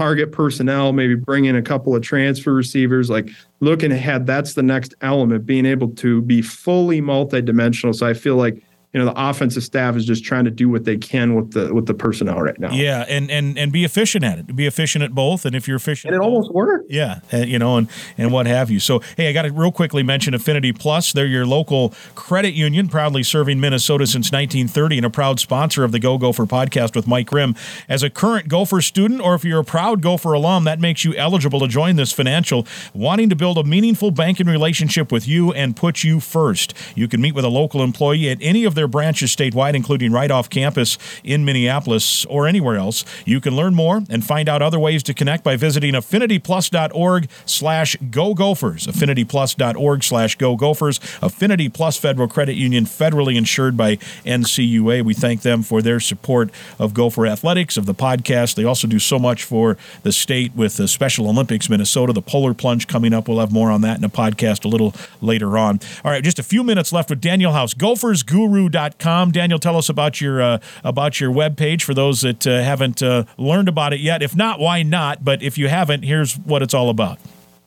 [0.00, 3.28] target personnel, maybe bring in a couple of transfer receivers, like
[3.60, 7.94] looking ahead, that's the next element, being able to be fully multidimensional.
[7.94, 10.84] So I feel like you know the offensive staff is just trying to do what
[10.84, 12.72] they can with the with the personnel right now.
[12.72, 14.56] Yeah, and and and be efficient at it.
[14.56, 16.90] Be efficient at both, and if you're efficient, and it almost worked.
[16.90, 18.80] Yeah, and, you know, and and what have you.
[18.80, 21.12] So hey, I got to real quickly mention Affinity Plus.
[21.12, 25.92] They're your local credit union, proudly serving Minnesota since 1930, and a proud sponsor of
[25.92, 27.54] the Go Gopher podcast with Mike Grimm.
[27.88, 31.14] As a current Gopher student, or if you're a proud Gopher alum, that makes you
[31.14, 32.66] eligible to join this financial.
[32.92, 37.20] Wanting to build a meaningful banking relationship with you and put you first, you can
[37.20, 40.96] meet with a local employee at any of their branches statewide, including right off campus
[41.22, 43.04] in Minneapolis or anywhere else.
[43.26, 47.96] You can learn more and find out other ways to connect by visiting affinityplus.org slash
[48.10, 48.86] go gophers.
[48.86, 50.98] Affinityplus.org slash go gophers.
[51.20, 55.04] Affinity Plus Federal Credit Union, federally insured by NCUA.
[55.04, 58.54] We thank them for their support of Gopher Athletics, of the podcast.
[58.54, 62.54] They also do so much for the state with the Special Olympics Minnesota, the Polar
[62.54, 63.28] Plunge coming up.
[63.28, 65.80] We'll have more on that in a podcast a little later on.
[66.02, 69.30] All right, just a few minutes left with Daniel House, gophersguru.com com.
[69.30, 73.24] Daniel, tell us about your uh, about your webpage for those that uh, haven't uh,
[73.36, 74.22] learned about it yet.
[74.22, 75.24] If not, why not?
[75.24, 77.18] But if you haven't, here's what it's all about.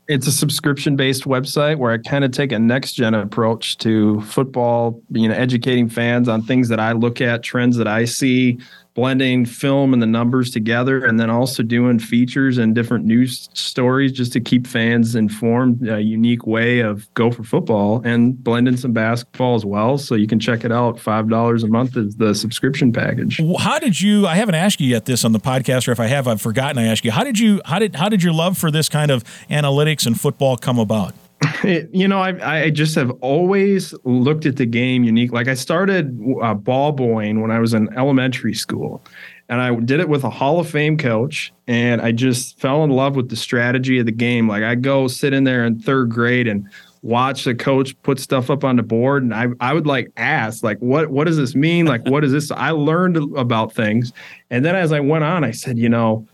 [0.09, 4.19] It's a subscription based website where I kind of take a next gen approach to
[4.21, 8.59] football, you know, educating fans on things that I look at, trends that I see,
[8.93, 14.11] blending film and the numbers together and then also doing features and different news stories
[14.11, 19.55] just to keep fans informed a unique way of Gopher football and blending some basketball
[19.55, 19.97] as well.
[19.97, 20.99] So you can check it out.
[20.99, 23.41] Five dollars a month is the subscription package.
[23.59, 26.07] How did you i haven't asked you yet this on the podcast or if i
[26.07, 27.11] have i've forgotten i asked you.
[27.11, 30.19] How did you how did how did your love for this kind of analytics and
[30.19, 31.13] football come about
[31.91, 35.31] you know, I I just have always looked at the game unique.
[35.31, 39.03] Like I started uh, ball boying when I was in elementary school,
[39.49, 42.89] and I did it with a Hall of Fame coach, and I just fell in
[42.89, 44.47] love with the strategy of the game.
[44.47, 46.67] Like I go sit in there in third grade and
[47.03, 50.63] watch the coach put stuff up on the board and I, I would like ask
[50.63, 54.13] like what what does this mean like what is this i learned about things
[54.49, 56.25] and then as i went on i said you know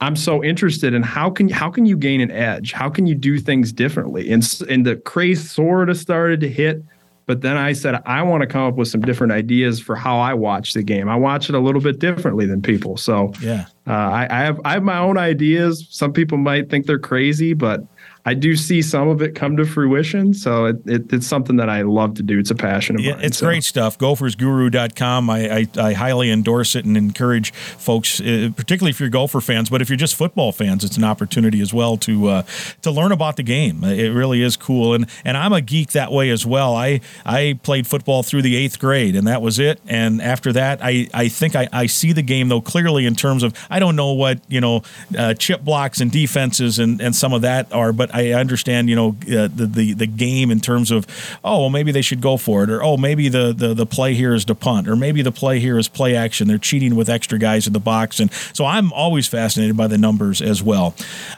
[0.00, 2.72] I'm so interested in how can how can you gain an edge?
[2.72, 4.30] How can you do things differently?
[4.30, 6.82] And and the craze sort of started to hit,
[7.24, 10.18] but then I said I want to come up with some different ideas for how
[10.18, 11.08] I watch the game.
[11.08, 12.98] I watch it a little bit differently than people.
[12.98, 15.86] So yeah, uh, I, I have I have my own ideas.
[15.90, 17.82] Some people might think they're crazy, but
[18.26, 20.34] I do see some of it come to fruition.
[20.34, 22.40] So it, it, it's something that I love to do.
[22.40, 23.20] It's a passion of mine.
[23.22, 23.46] It's so.
[23.46, 23.96] great stuff.
[23.98, 25.30] Gophersguru.com.
[25.30, 29.70] I, I, I highly endorse it and encourage folks, uh, particularly if you're Gopher fans,
[29.70, 32.42] but if you're just football fans, it's an opportunity as well to uh,
[32.82, 33.84] to learn about the game.
[33.84, 34.92] It really is cool.
[34.92, 36.74] And and I'm a geek that way as well.
[36.74, 39.80] I I played football through the eighth grade, and that was it.
[39.86, 43.44] And after that, I, I think I, I see the game though clearly in terms
[43.44, 44.82] of I don't know what you know
[45.16, 48.96] uh, chip blocks and defenses and, and some of that are, but I understand, you
[48.96, 51.06] know, uh, the, the the game in terms of,
[51.44, 54.14] oh, well, maybe they should go for it, or oh, maybe the, the the play
[54.14, 56.48] here is to punt, or maybe the play here is play action.
[56.48, 59.98] They're cheating with extra guys in the box, and so I'm always fascinated by the
[59.98, 60.94] numbers as well.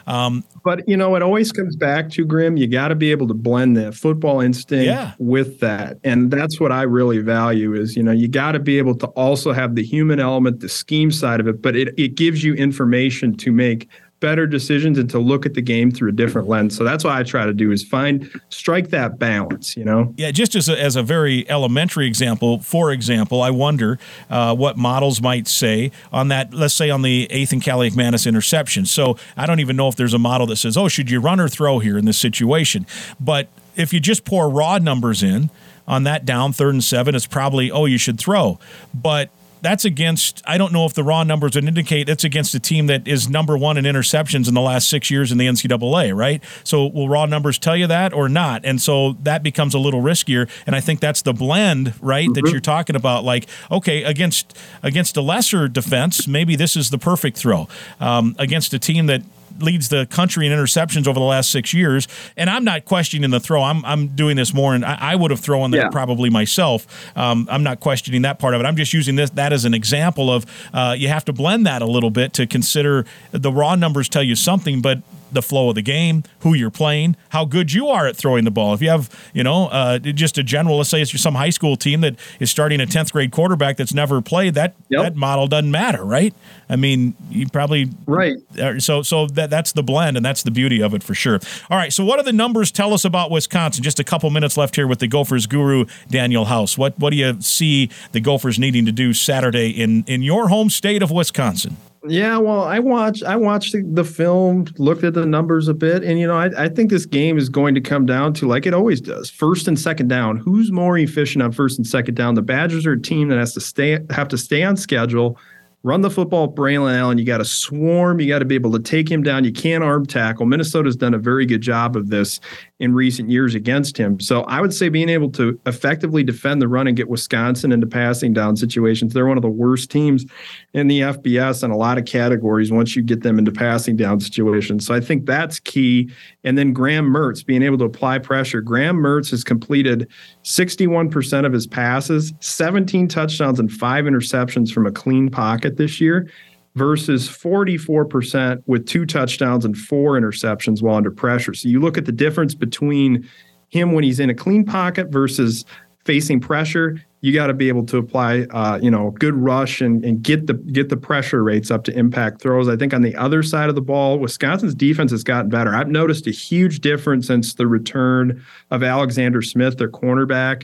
[0.07, 2.55] Um, but you know, it always comes back to Grimm.
[2.55, 5.13] You got to be able to blend that football instinct yeah.
[5.19, 7.73] with that, and that's what I really value.
[7.73, 10.69] Is you know, you got to be able to also have the human element, the
[10.69, 15.09] scheme side of it, but it it gives you information to make better decisions and
[15.09, 16.75] to look at the game through a different lens.
[16.75, 20.13] So that's what I try to do is find strike that balance, you know.
[20.17, 24.77] Yeah, just as a, as a very elementary example, for example, I wonder uh, what
[24.77, 26.53] models might say on that.
[26.53, 28.85] Let's say on the Athan Kaliakmanis interception.
[28.85, 31.39] So I don't even know if there's a model that says, "Oh, should you run
[31.39, 32.85] or throw here in this situation?"
[33.19, 35.49] But if you just pour raw numbers in
[35.87, 38.59] on that down third and seven, it's probably, "Oh, you should throw,"
[38.93, 39.29] but
[39.61, 42.87] that's against I don't know if the raw numbers would indicate it's against a team
[42.87, 46.43] that is number one in interceptions in the last six years in the NCAA, right?
[46.63, 48.65] So will raw numbers tell you that or not?
[48.65, 50.49] And so that becomes a little riskier.
[50.65, 52.33] And I think that's the blend, right, mm-hmm.
[52.33, 53.23] that you're talking about.
[53.23, 57.67] Like, okay, against against a lesser defense, maybe this is the perfect throw.
[57.99, 59.21] Um, against a team that
[59.61, 62.07] leads the country in interceptions over the last six years.
[62.37, 63.63] And I'm not questioning the throw.
[63.63, 65.89] I'm, I'm doing this more, and I, I would have thrown that yeah.
[65.89, 66.87] probably myself.
[67.17, 68.65] Um, I'm not questioning that part of it.
[68.65, 71.81] I'm just using this that as an example of uh, you have to blend that
[71.81, 75.75] a little bit to consider the raw numbers tell you something, but the flow of
[75.75, 78.73] the game, who you're playing, how good you are at throwing the ball.
[78.73, 81.75] If you have, you know, uh, just a general, let's say it's some high school
[81.75, 85.03] team that is starting a 10th grade quarterback that's never played, that yep.
[85.03, 86.33] that model doesn't matter, right?
[86.69, 88.37] I mean, you probably right.
[88.57, 91.39] Uh, so so that that's the blend, and that's the beauty of it for sure.
[91.69, 93.83] All right, so what do the numbers tell us about Wisconsin?
[93.83, 96.77] Just a couple minutes left here with the Gophers guru Daniel House.
[96.77, 100.69] What what do you see the Gophers needing to do Saturday in in your home
[100.69, 101.77] state of Wisconsin?
[102.07, 106.01] Yeah, well, I watched I watched the, the, film, looked at the numbers a bit,
[106.01, 108.65] and you know, I, I think this game is going to come down to like
[108.65, 110.37] it always does, first and second down.
[110.37, 112.35] Who's more efficient on first and second down?
[112.35, 115.37] The Badgers are a team that has to stay have to stay on schedule
[115.83, 117.17] run the football, Braelen Allen.
[117.17, 118.19] You got to swarm.
[118.19, 119.43] You got to be able to take him down.
[119.43, 120.45] You can't arm tackle.
[120.45, 122.39] Minnesota's done a very good job of this
[122.79, 124.19] in recent years against him.
[124.19, 127.87] So I would say being able to effectively defend the run and get Wisconsin into
[127.87, 129.13] passing down situations.
[129.13, 130.25] They're one of the worst teams
[130.73, 134.19] in the FBS in a lot of categories once you get them into passing down
[134.19, 134.85] situations.
[134.85, 136.11] So I think that's key.
[136.43, 138.61] And then Graham Mertz being able to apply pressure.
[138.61, 140.09] Graham Mertz has completed
[140.43, 146.29] 61% of his passes, 17 touchdowns, and five interceptions from a clean pocket this year
[146.75, 151.53] versus 44% with two touchdowns and four interceptions while under pressure.
[151.53, 153.27] So you look at the difference between
[153.69, 155.65] him when he's in a clean pocket versus
[156.05, 160.05] facing pressure you got to be able to apply, uh, you know, good rush and,
[160.05, 162.69] and get the get the pressure rates up to impact throws.
[162.69, 165.75] I think on the other side of the ball, Wisconsin's defense has gotten better.
[165.75, 170.63] I've noticed a huge difference since the return of Alexander Smith, their cornerback.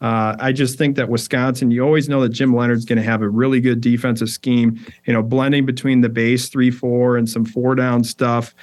[0.00, 3.22] Uh, I just think that Wisconsin, you always know that Jim Leonhard's going to have
[3.22, 7.46] a really good defensive scheme, you know, blending between the base three, four and some
[7.46, 8.54] four down stuff.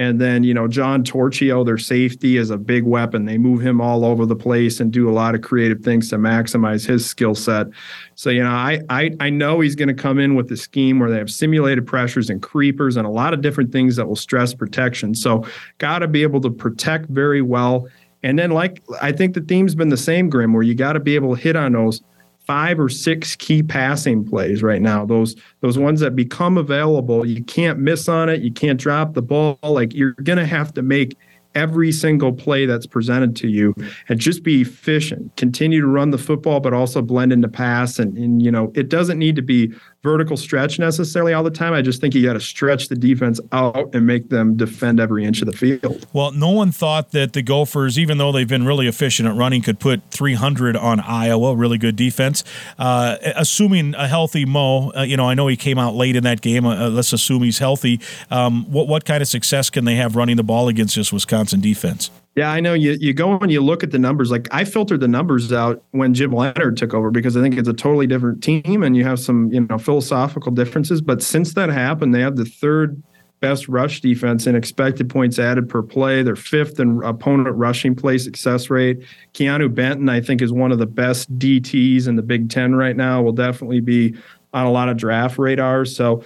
[0.00, 3.26] And then, you know, John Torchio, their safety, is a big weapon.
[3.26, 6.16] They move him all over the place and do a lot of creative things to
[6.16, 7.66] maximize his skill set.
[8.14, 11.00] So, you know, I, I I know he's going to come in with a scheme
[11.00, 14.16] where they have simulated pressures and creepers and a lot of different things that will
[14.16, 15.14] stress protection.
[15.14, 15.44] So,
[15.76, 17.86] got to be able to protect very well.
[18.22, 21.00] And then, like I think the theme's been the same, Grimm, where you got to
[21.00, 22.00] be able to hit on those
[22.46, 25.04] five or six key passing plays right now.
[25.04, 28.40] Those those ones that become available, you can't miss on it.
[28.40, 29.58] You can't drop the ball.
[29.62, 31.16] Like you're gonna have to make
[31.54, 33.74] every single play that's presented to you
[34.08, 35.34] and just be efficient.
[35.36, 37.98] Continue to run the football, but also blend into pass.
[37.98, 41.74] And, and you know, it doesn't need to be vertical stretch necessarily all the time.
[41.74, 45.24] I just think you got to stretch the defense out and make them defend every
[45.24, 46.06] inch of the field.
[46.12, 49.60] Well, no one thought that the Gophers, even though they've been really efficient at running,
[49.62, 51.54] could put 300 on Iowa.
[51.54, 52.44] Really good defense.
[52.78, 56.24] Uh, assuming a healthy Mo, uh, you know, I know he came out late in
[56.24, 56.64] that game.
[56.64, 58.00] Uh, let's assume he's healthy.
[58.30, 61.60] Um, what what kind of success can they have running the ball against this Wisconsin
[61.60, 62.10] defense?
[62.40, 64.30] Yeah, I know you you go and you look at the numbers.
[64.30, 67.68] Like I filtered the numbers out when Jim Leonhard took over because I think it's
[67.68, 71.02] a totally different team and you have some, you know, philosophical differences.
[71.02, 73.02] But since that happened, they have the third
[73.40, 76.22] best rush defense in expected points added per play.
[76.22, 79.00] They're fifth in opponent rushing play success rate.
[79.34, 82.96] Keanu Benton, I think, is one of the best DTs in the Big Ten right
[82.96, 83.20] now.
[83.20, 84.14] Will definitely be
[84.54, 85.94] on a lot of draft radars.
[85.94, 86.24] So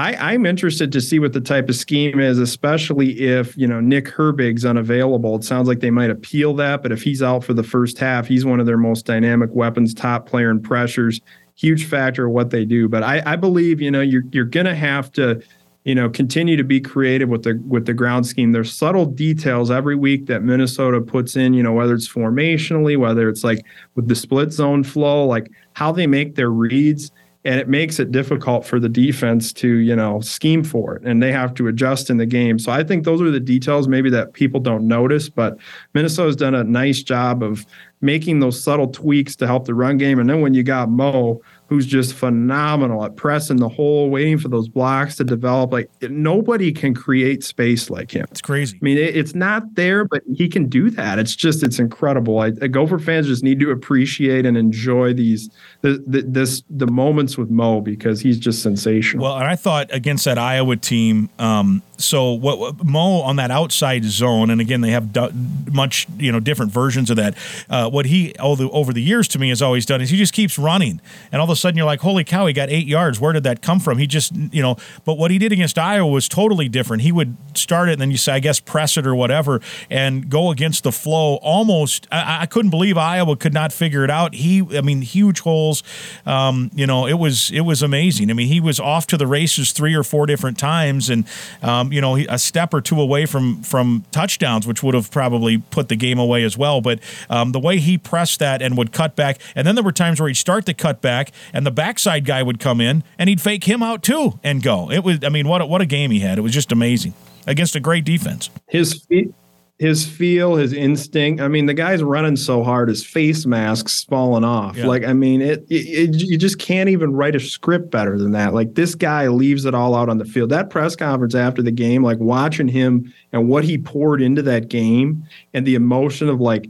[0.00, 3.80] I, am interested to see what the type of scheme is, especially if you know
[3.80, 5.36] Nick Herbig's unavailable.
[5.36, 8.26] It sounds like they might appeal that, but if he's out for the first half,
[8.26, 11.20] he's one of their most dynamic weapons, top player in pressures,
[11.54, 12.88] huge factor of what they do.
[12.88, 15.42] But I, I believe you know you're you're gonna have to
[15.84, 19.70] you know continue to be creative with the with the ground scheme there's subtle details
[19.70, 24.06] every week that minnesota puts in you know whether it's formationally whether it's like with
[24.06, 27.10] the split zone flow like how they make their reads
[27.44, 31.22] and it makes it difficult for the defense to you know scheme for it and
[31.22, 32.58] they have to adjust in the game.
[32.58, 35.56] So i think those are the details maybe that people don't notice but
[35.94, 37.66] minnesota's done a nice job of
[38.00, 40.18] making those subtle tweaks to help the run game.
[40.18, 44.48] And then when you got mo who's just phenomenal at pressing the hole, waiting for
[44.48, 45.72] those blocks to develop.
[45.72, 48.26] Like nobody can create space like him.
[48.28, 48.76] It's crazy.
[48.76, 51.20] I mean, it, it's not there, but he can do that.
[51.20, 52.40] It's just it's incredible.
[52.40, 55.48] I, I Gopher fans just need to appreciate and enjoy these
[55.82, 59.22] the, the this the moments with Mo because he's just sensational.
[59.22, 64.04] Well, and I thought against that Iowa team, um, so what, Mo on that outside
[64.04, 65.30] zone, and again they have do,
[65.70, 67.36] much you know different versions of that.
[67.68, 70.32] Uh, what he the, over the years to me has always done is he just
[70.32, 71.00] keeps running,
[71.32, 73.20] and all of a sudden you're like, holy cow, he got eight yards.
[73.20, 73.98] Where did that come from?
[73.98, 77.02] He just you know, but what he did against Iowa was totally different.
[77.02, 80.28] He would start it, and then you say, I guess press it or whatever, and
[80.28, 81.36] go against the flow.
[81.36, 84.34] Almost, I, I couldn't believe Iowa could not figure it out.
[84.34, 85.82] He, I mean, huge holes.
[86.26, 88.30] Um, you know, it was it was amazing.
[88.30, 91.26] I mean, he was off to the races three or four different times, and
[91.62, 95.58] um, you know, a step or two away from from touchdowns, which would have probably
[95.58, 96.80] put the game away as well.
[96.80, 99.92] But um, the way he pressed that and would cut back, and then there were
[99.92, 103.28] times where he'd start the cut back, and the backside guy would come in and
[103.28, 104.90] he'd fake him out too and go.
[104.90, 106.38] It was, I mean, what a, what a game he had.
[106.38, 107.14] It was just amazing
[107.46, 108.50] against a great defense.
[108.68, 109.34] His feet
[109.80, 111.40] his feel, his instinct.
[111.40, 114.76] I mean, the guy's running so hard, his face mask's falling off.
[114.76, 114.86] Yeah.
[114.86, 118.32] Like, I mean, it, it, it, you just can't even write a script better than
[118.32, 118.52] that.
[118.52, 120.50] Like, this guy leaves it all out on the field.
[120.50, 124.68] That press conference after the game, like watching him and what he poured into that
[124.68, 125.24] game
[125.54, 126.68] and the emotion of like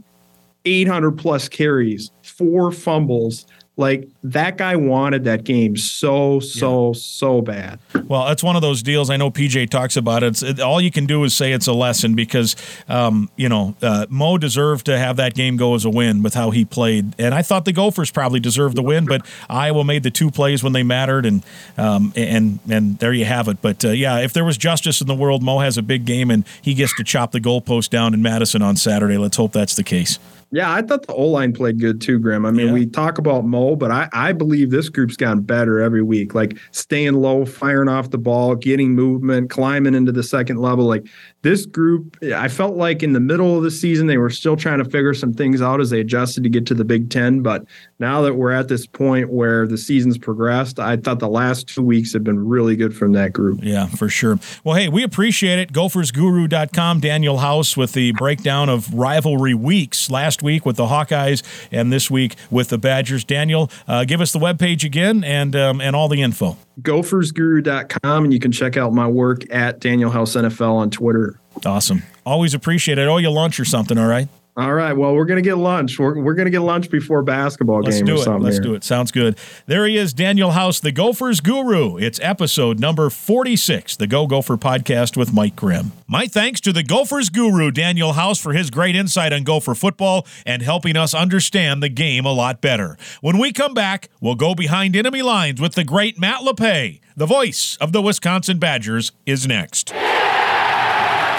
[0.63, 3.45] 800 plus carries, four fumbles,
[3.81, 6.93] like that guy wanted that game so so yeah.
[6.93, 7.79] so bad.
[8.05, 9.09] Well, it's one of those deals.
[9.09, 10.27] I know PJ talks about it.
[10.27, 12.55] It's, it, all you can do is say it's a lesson because
[12.87, 16.35] um, you know uh, Mo deserved to have that game go as a win with
[16.35, 20.03] how he played, and I thought the Gophers probably deserved the win, but Iowa made
[20.03, 21.43] the two plays when they mattered, and
[21.77, 23.61] um, and and there you have it.
[23.61, 26.29] But uh, yeah, if there was justice in the world, Mo has a big game
[26.29, 29.17] and he gets to chop the goalpost down in Madison on Saturday.
[29.17, 30.19] Let's hope that's the case.
[30.53, 32.45] Yeah, I thought the O line played good too, Grimm.
[32.45, 32.73] I mean, yeah.
[32.73, 36.35] we talk about Mo, but I, I believe this group's gotten better every week.
[36.35, 40.85] Like staying low, firing off the ball, getting movement, climbing into the second level.
[40.85, 41.07] Like
[41.41, 44.79] this group, I felt like in the middle of the season, they were still trying
[44.79, 47.41] to figure some things out as they adjusted to get to the Big Ten.
[47.41, 47.63] But
[47.99, 51.81] now that we're at this point where the season's progressed, I thought the last two
[51.81, 53.59] weeks have been really good from that group.
[53.63, 54.37] Yeah, for sure.
[54.65, 55.71] Well, hey, we appreciate it.
[55.71, 61.91] GophersGuru.com, Daniel House with the breakdown of rivalry weeks last week with the Hawkeyes and
[61.91, 63.23] this week with the Badgers.
[63.23, 68.33] Daniel, uh, give us the webpage again and, um, and all the info gophersguru.com and
[68.33, 71.39] you can check out my work at Daniel House NFL on Twitter.
[71.65, 72.03] Awesome.
[72.25, 73.07] Always appreciate it.
[73.07, 74.27] Oh, you lunch or something, all right?
[74.57, 74.91] All right.
[74.91, 75.97] Well, we're gonna get lunch.
[75.97, 78.43] We're, we're gonna get lunch before basketball Let's game do or something.
[78.43, 78.63] Let's here.
[78.63, 78.83] do it.
[78.83, 79.37] Sounds good.
[79.65, 81.97] There he is, Daniel House, the Gophers Guru.
[81.97, 85.93] It's episode number 46, the Go Gopher podcast with Mike Grimm.
[86.05, 90.27] My thanks to the Gophers Guru, Daniel House, for his great insight on Gopher football
[90.45, 92.97] and helping us understand the game a lot better.
[93.21, 96.99] When we come back, we'll go behind enemy lines with the great Matt Lepay.
[97.15, 99.93] The voice of the Wisconsin Badgers is next.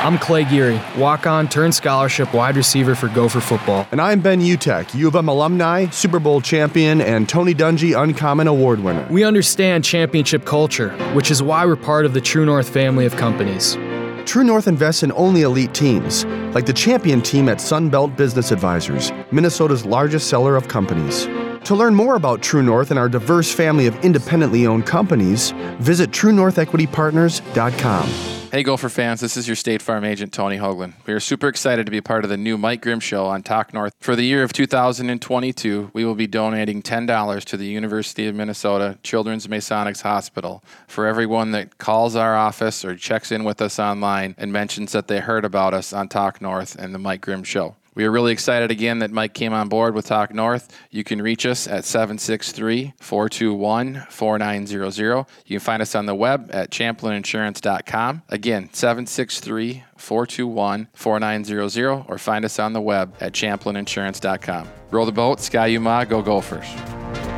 [0.02, 3.86] I'm Clay Geary, walk on, turn scholarship wide receiver for Gopher football.
[3.92, 8.48] And I'm Ben Utecht, U of M alumni, Super Bowl champion, and Tony Dungy Uncommon
[8.48, 9.06] Award winner.
[9.12, 13.14] We understand championship culture, which is why we're part of the True North family of
[13.14, 13.74] companies.
[14.26, 19.12] True North invests in only elite teams, like the champion team at Sunbelt Business Advisors,
[19.30, 21.26] Minnesota's largest seller of companies.
[21.62, 26.10] To learn more about True North and our diverse family of independently owned companies, visit
[26.10, 28.41] TrueNorthEquityPartners.com.
[28.52, 30.92] Hey, Gopher fans, this is your State Farm agent, Tony Hoaglund.
[31.06, 33.72] We are super excited to be part of the new Mike Grimm Show on Talk
[33.72, 33.94] North.
[33.98, 38.98] For the year of 2022, we will be donating $10 to the University of Minnesota
[39.02, 44.34] Children's Masonics Hospital for everyone that calls our office or checks in with us online
[44.36, 47.76] and mentions that they heard about us on Talk North and the Mike Grimm Show.
[47.94, 50.74] We are really excited again that Mike came on board with Talk North.
[50.90, 55.26] You can reach us at 763 421 4900.
[55.46, 58.22] You can find us on the web at champlininsurance.com.
[58.30, 64.68] Again, 763 421 4900 or find us on the web at champlininsurance.com.
[64.90, 67.31] Roll the boat, Ski-U-Mah, go Gophers.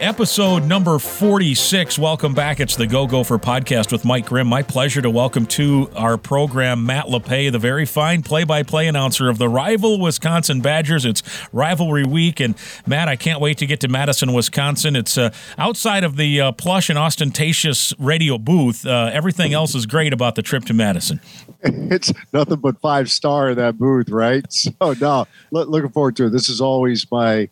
[0.00, 1.98] Episode number 46.
[1.98, 2.60] Welcome back.
[2.60, 4.46] It's the Go Gopher podcast with Mike Grimm.
[4.46, 8.88] My pleasure to welcome to our program Matt Lepay, the very fine play by play
[8.88, 11.06] announcer of the rival Wisconsin Badgers.
[11.06, 12.40] It's rivalry week.
[12.40, 14.96] And Matt, I can't wait to get to Madison, Wisconsin.
[14.96, 18.86] It's uh, outside of the uh, plush and ostentatious radio booth.
[18.86, 21.20] Uh, everything else is great about the trip to Madison.
[21.68, 24.44] It's nothing but five star in that booth, right?
[24.50, 26.30] So, no, looking forward to it.
[26.30, 27.48] This is always my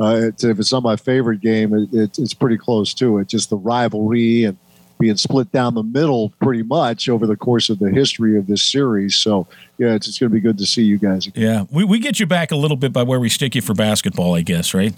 [0.00, 3.28] uh, it's, if it's not my favorite game, it, it, it's pretty close to it.
[3.28, 4.56] Just the rivalry and
[4.98, 8.62] being split down the middle pretty much over the course of the history of this
[8.62, 9.14] series.
[9.14, 9.46] So,
[9.78, 11.26] yeah, it's, it's going to be good to see you guys.
[11.26, 11.42] Again.
[11.42, 13.74] Yeah, we, we get you back a little bit by where we stick you for
[13.74, 14.94] basketball, I guess, right?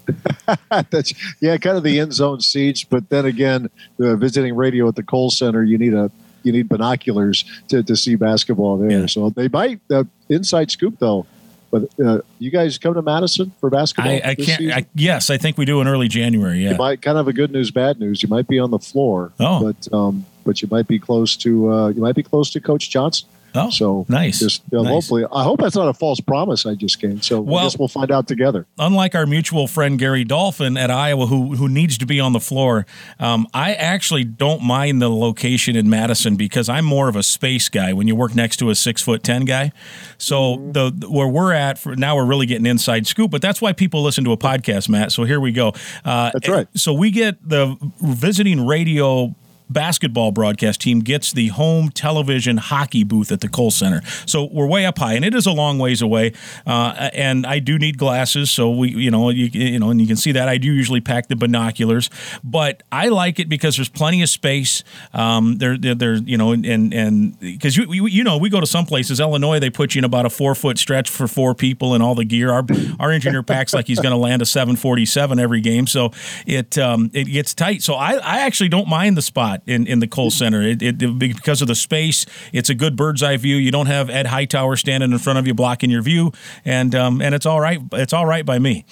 [0.90, 2.84] That's yeah, kind of the end zone seats.
[2.84, 3.70] But then again,
[4.00, 6.10] uh, visiting radio at the Kohl Center, you need a
[6.42, 9.00] you need binoculars to, to see basketball there.
[9.00, 9.06] Yeah.
[9.06, 11.26] So they might uh, inside scoop though.
[11.70, 14.12] But uh, you guys come to Madison for basketball?
[14.12, 14.72] I, I can't.
[14.72, 16.64] I, yes, I think we do in early January.
[16.64, 18.22] Yeah, you might kind of a good news, bad news.
[18.22, 19.32] You might be on the floor.
[19.38, 22.60] Oh, but um, but you might be close to uh, you might be close to
[22.60, 23.28] Coach Johnson.
[23.54, 24.38] Oh, so nice.
[24.38, 24.86] Just nice.
[24.86, 27.24] hopefully, I hope that's not a false promise I just gained.
[27.24, 28.66] So well, I guess we'll find out together.
[28.78, 32.40] Unlike our mutual friend Gary Dolphin at Iowa, who who needs to be on the
[32.40, 32.86] floor,
[33.18, 37.68] um, I actually don't mind the location in Madison because I'm more of a space
[37.68, 37.92] guy.
[37.92, 39.72] When you work next to a six foot ten guy,
[40.18, 40.72] so mm-hmm.
[40.72, 43.30] the where we're at for, now, we're really getting inside scoop.
[43.30, 45.12] But that's why people listen to a podcast, Matt.
[45.12, 45.72] So here we go.
[46.04, 46.68] Uh, that's right.
[46.74, 49.34] So we get the visiting radio
[49.70, 54.02] basketball broadcast team gets the home television hockey booth at the Kohl Center.
[54.26, 56.32] So we're way up high, and it is a long ways away.
[56.66, 60.06] Uh, and I do need glasses, so we, you know, you, you know, and you
[60.06, 62.10] can see that I do usually pack the binoculars,
[62.42, 64.82] but I like it because there's plenty of space.
[65.14, 68.60] Um, there, there, there, you know, and and because you, you, you know, we go
[68.60, 71.54] to some places, Illinois, they put you in about a four foot stretch for four
[71.54, 72.50] people and all the gear.
[72.50, 72.66] Our
[72.98, 76.10] our engineer packs like he's going to land a 747 every game, so
[76.46, 77.82] it um, it gets tight.
[77.82, 80.62] So I, I actually don't mind the spot in, in the Kohl Center.
[80.62, 83.56] It, it, because of the space, it's a good bird's eye view.
[83.56, 86.32] You don't have Ed Hightower standing in front of you blocking your view,
[86.64, 87.80] and um, and it's all right.
[87.92, 88.84] It's all right by me.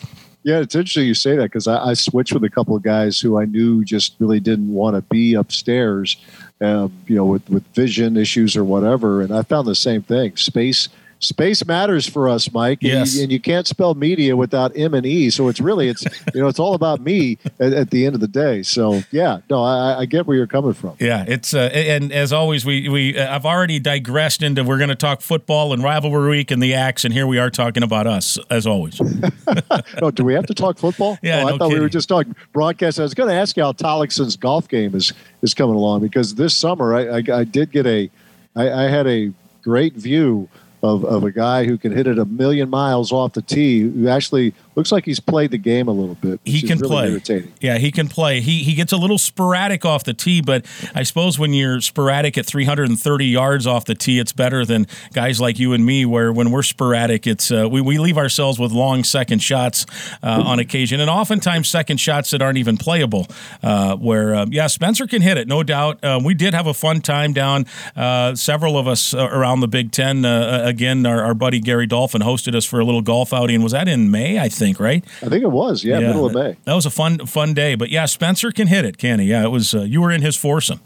[0.44, 3.20] Yeah, it's interesting you say that because I, I, switched with a couple of guys
[3.20, 6.16] who I knew just really didn't want to be upstairs,
[6.60, 10.36] um, you know, with with vision issues or whatever, and I found the same thing.
[10.36, 10.88] Space
[11.20, 12.82] space matters for us, Mike.
[12.82, 13.16] And, yes.
[13.16, 15.30] you, and you can't spell media without M and E.
[15.30, 16.04] So it's really it's
[16.34, 18.62] you know it's all about me at, at the end of the day.
[18.62, 20.96] So yeah, no, I, I, get where you're coming from.
[20.98, 24.88] Yeah, it's uh, and as always, we we uh, I've already digressed into we're going
[24.88, 28.06] to talk football and rivalry week and the axe, and here we are talking about
[28.06, 29.00] us as always.
[30.00, 31.18] no, do we have to talk football?
[31.28, 31.74] Yeah, oh, I no thought kidding.
[31.74, 33.00] we were just talking broadcast.
[33.00, 35.12] I was going to ask you how Tollackson's golf game is
[35.42, 38.08] is coming along because this summer I, I, I did get a
[38.54, 40.48] I, I had a great view
[40.82, 44.08] of, of a guy who can hit it a million miles off the tee, who
[44.08, 46.40] actually looks like he's played the game a little bit.
[46.44, 47.10] He can really play.
[47.10, 47.52] Irritating.
[47.60, 48.40] Yeah, he can play.
[48.40, 50.64] He he gets a little sporadic off the tee, but
[50.94, 55.40] I suppose when you're sporadic at 330 yards off the tee, it's better than guys
[55.40, 58.70] like you and me, where when we're sporadic, it's uh, we we leave ourselves with
[58.70, 59.84] long second shots
[60.22, 63.26] uh, on occasion, and oftentimes second shots that aren't even playable.
[63.64, 66.02] Uh, where uh, yeah, Spencer can hit it, no doubt.
[66.04, 67.66] Uh, we did have a fun time down.
[67.96, 70.24] Uh, several of us around the Big Ten.
[70.24, 73.60] again, our, our buddy Gary Dolphin hosted us for a little golf outing.
[73.60, 74.38] Was that in May?
[74.38, 75.04] I think think, right?
[75.22, 75.84] I think it was.
[75.84, 76.56] Yeah, yeah middle of May.
[76.64, 77.74] That was a fun fun day.
[77.74, 79.26] But yeah, Spencer can hit it, can he?
[79.26, 79.74] Yeah, it was.
[79.74, 80.80] Uh, you were in his foursome.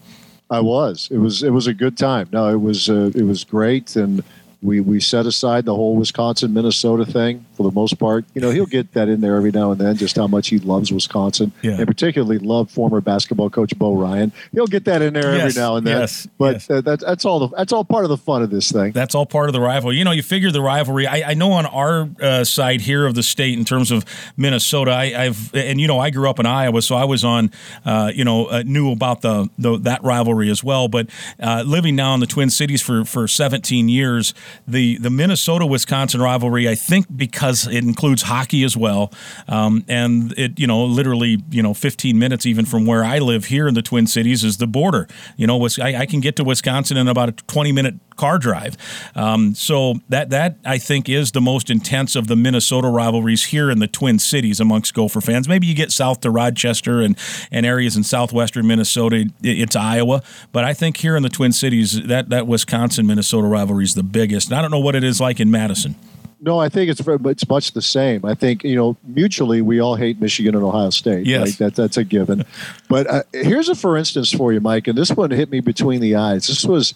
[0.51, 1.09] I was.
[1.11, 1.43] It was.
[1.43, 2.29] It was a good time.
[2.33, 2.89] No, it was.
[2.89, 4.23] Uh, it was great, and
[4.63, 8.25] we we set aside the whole Wisconsin Minnesota thing for the most part.
[8.35, 10.59] You know, he'll get that in there every now and then, just how much he
[10.59, 11.73] loves Wisconsin, yeah.
[11.73, 14.33] and particularly love former basketball coach Bo Ryan.
[14.53, 16.01] He'll get that in there yes, every now and then.
[16.01, 16.71] Yes, but yes.
[16.71, 18.93] Uh, that's that's all the that's all part of the fun of this thing.
[18.93, 19.97] That's all part of the rivalry.
[19.97, 21.07] You know, you figure the rivalry.
[21.07, 24.05] I, I know on our uh, side here of the state, in terms of
[24.37, 27.51] Minnesota, I, have and you know I grew up in Iowa, so I was on,
[27.85, 30.89] uh, you know, uh, knew about the, the, that rivalry as well.
[30.89, 31.09] But
[31.41, 34.35] uh, living now in the Twin Cities for for 17 years,
[34.67, 37.67] the the Minnesota Wisconsin rivalry, I think because does.
[37.67, 39.13] It includes hockey as well,
[39.49, 43.47] um, and it you know literally you know 15 minutes even from where I live
[43.47, 45.07] here in the Twin Cities is the border.
[45.37, 48.77] You know, I, I can get to Wisconsin in about a 20 minute car drive.
[49.15, 53.71] Um, so that that I think is the most intense of the Minnesota rivalries here
[53.71, 55.49] in the Twin Cities amongst Gopher fans.
[55.49, 57.17] Maybe you get south to Rochester and
[57.51, 59.31] and areas in southwestern Minnesota.
[59.43, 60.23] It's Iowa,
[60.53, 64.03] but I think here in the Twin Cities that that Wisconsin Minnesota rivalry is the
[64.03, 64.49] biggest.
[64.49, 65.97] And I don't know what it is like in Madison.
[66.45, 68.25] No, I think it's it's much the same.
[68.25, 71.25] I think you know mutually we all hate Michigan and Ohio State.
[71.25, 71.59] Yes, right?
[71.59, 72.45] that, that's a given.
[72.89, 76.01] but uh, here's a for instance for you, Mike, and this one hit me between
[76.01, 76.49] the eyes.
[76.49, 76.95] This was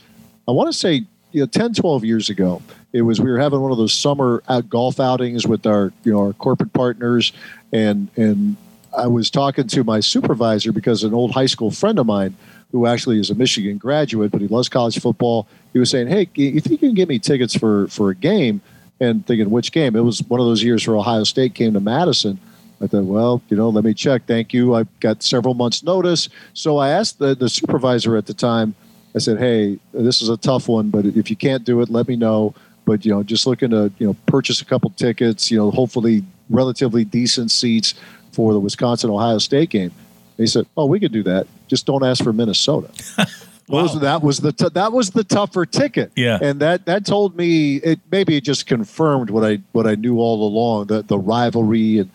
[0.48, 2.60] I want to say you know 10, 12 years ago.
[2.92, 6.12] It was we were having one of those summer out golf outings with our you
[6.12, 7.32] know our corporate partners,
[7.72, 8.56] and and
[8.98, 12.34] I was talking to my supervisor because an old high school friend of mine
[12.72, 15.46] who actually is a Michigan graduate, but he loves college football.
[15.72, 18.60] He was saying, "Hey, you think you can get me tickets for for a game?"
[18.98, 19.94] And thinking, which game?
[19.94, 22.38] It was one of those years where Ohio State came to Madison.
[22.80, 24.26] I thought, well, you know, let me check.
[24.26, 24.74] Thank you.
[24.74, 26.28] I've got several months' notice.
[26.54, 28.74] So I asked the, the supervisor at the time,
[29.14, 32.06] I said, hey, this is a tough one, but if you can't do it, let
[32.06, 32.54] me know.
[32.84, 36.22] But, you know, just looking to, you know, purchase a couple tickets, you know, hopefully
[36.50, 37.94] relatively decent seats
[38.32, 39.90] for the Wisconsin Ohio State game.
[40.36, 41.46] He said, oh, we could do that.
[41.66, 42.90] Just don't ask for Minnesota.
[43.68, 43.86] Wow.
[43.86, 46.12] That was the t- that was the tougher ticket.
[46.14, 49.96] Yeah, and that that told me it maybe it just confirmed what I what I
[49.96, 52.10] knew all along the the rivalry and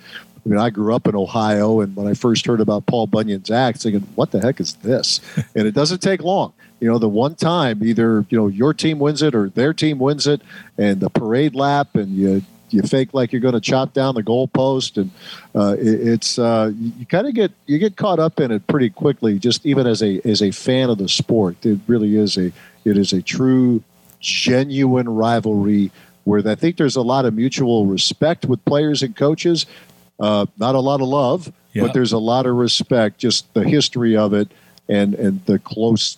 [0.46, 3.52] I mean I grew up in Ohio and when I first heard about Paul Bunyan's
[3.52, 5.20] axe, thinking what the heck is this?
[5.56, 6.54] and it doesn't take long.
[6.80, 10.00] You know, the one time either you know your team wins it or their team
[10.00, 10.42] wins it,
[10.78, 12.44] and the parade lap, and you
[12.74, 15.12] you fake like you're going to chop down the goalpost, and
[15.56, 18.90] uh, it, it's uh, you kind of get you get caught up in it pretty
[18.90, 19.40] quickly.
[19.40, 22.52] Just even as a as a fan of the sport, it really is a
[22.86, 23.84] it is a true,
[24.20, 25.92] genuine rivalry
[26.24, 29.66] where I think there's a lot of mutual respect with players and coaches.
[30.20, 31.84] Uh, not a lot of love, yeah.
[31.84, 33.18] but there's a lot of respect.
[33.18, 34.52] Just the history of it
[34.88, 36.18] and and the close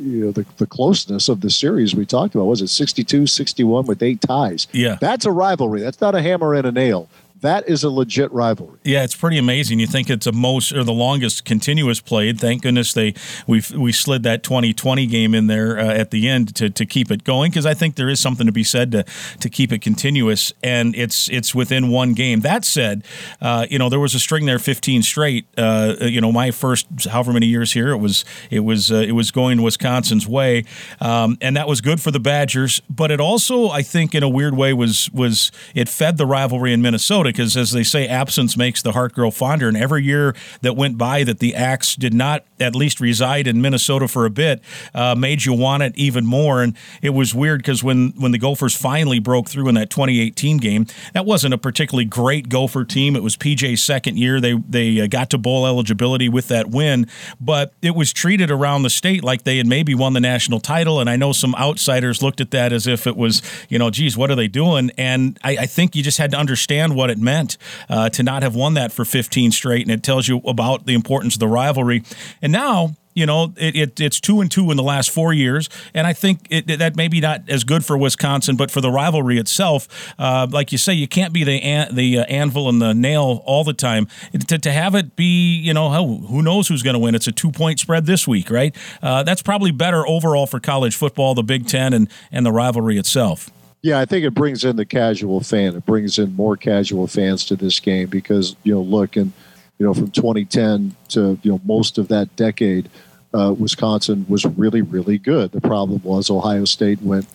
[0.00, 3.86] you know the, the closeness of the series we talked about was it 62 61
[3.86, 4.66] with eight ties?
[4.72, 4.96] Yeah.
[5.00, 5.80] That's a rivalry.
[5.80, 7.08] That's not a hammer and a nail
[7.46, 8.78] that is a legit rivalry.
[8.84, 9.78] Yeah, it's pretty amazing.
[9.78, 12.40] You think it's the most or the longest continuous played.
[12.40, 13.14] Thank goodness they
[13.46, 17.10] we we slid that 2020 game in there uh, at the end to, to keep
[17.10, 19.04] it going because I think there is something to be said to
[19.40, 22.40] to keep it continuous and it's it's within one game.
[22.40, 23.04] That said,
[23.40, 25.46] uh, you know there was a string there 15 straight.
[25.56, 29.12] Uh, you know my first however many years here it was it was uh, it
[29.12, 30.64] was going Wisconsin's way,
[31.00, 32.80] um, and that was good for the Badgers.
[32.90, 36.72] But it also I think in a weird way was was it fed the rivalry
[36.72, 39.68] in Minnesota because, as they say, absence makes the heart grow fonder.
[39.68, 43.60] And every year that went by that the Axe did not at least reside in
[43.60, 44.62] Minnesota for a bit
[44.94, 46.62] uh, made you want it even more.
[46.62, 50.56] And it was weird because when when the Gophers finally broke through in that 2018
[50.56, 53.14] game, that wasn't a particularly great Gopher team.
[53.14, 54.40] It was PJ's second year.
[54.40, 57.06] They they uh, got to bowl eligibility with that win,
[57.38, 61.00] but it was treated around the state like they had maybe won the national title.
[61.00, 64.16] And I know some outsiders looked at that as if it was, you know, geez,
[64.16, 64.90] what are they doing?
[64.96, 67.56] And I, I think you just had to understand what it it meant
[67.88, 70.94] uh, to not have won that for 15 straight, and it tells you about the
[70.94, 72.02] importance of the rivalry.
[72.42, 75.70] And now you know, it, it, it's two and two in the last four years,
[75.94, 79.38] and I think it, that maybe not as good for Wisconsin, but for the rivalry
[79.38, 82.92] itself, uh, like you say, you can't be the an, the uh, anvil and the
[82.92, 84.06] nail all the time.
[84.48, 87.14] To, to have it be, you know, who knows who's going to win?
[87.14, 88.76] It's a two point spread this week, right?
[89.02, 92.98] Uh, that's probably better overall for college football, the Big Ten, and and the rivalry
[92.98, 93.50] itself.
[93.86, 95.76] Yeah, I think it brings in the casual fan.
[95.76, 99.32] It brings in more casual fans to this game because you know, look, and
[99.78, 102.88] you know, from 2010 to you know most of that decade,
[103.32, 105.52] uh, Wisconsin was really, really good.
[105.52, 107.28] The problem was Ohio State went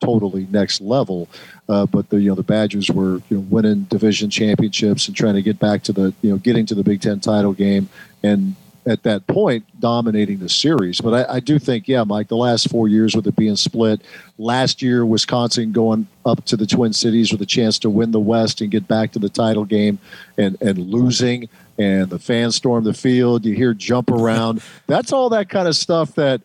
[0.00, 1.28] totally next level,
[1.68, 5.34] uh, but the you know the Badgers were you know winning division championships and trying
[5.34, 7.90] to get back to the you know getting to the Big Ten title game
[8.22, 8.56] and
[8.86, 11.00] at that point dominating the series.
[11.00, 14.00] But I, I, do think, yeah, Mike, the last four years with it being split,
[14.38, 18.20] last year Wisconsin going up to the Twin Cities with a chance to win the
[18.20, 19.98] West and get back to the title game,
[20.38, 23.44] and and losing, and the fans storm the field.
[23.44, 24.62] You hear jump around.
[24.86, 26.40] That's all that kind of stuff that.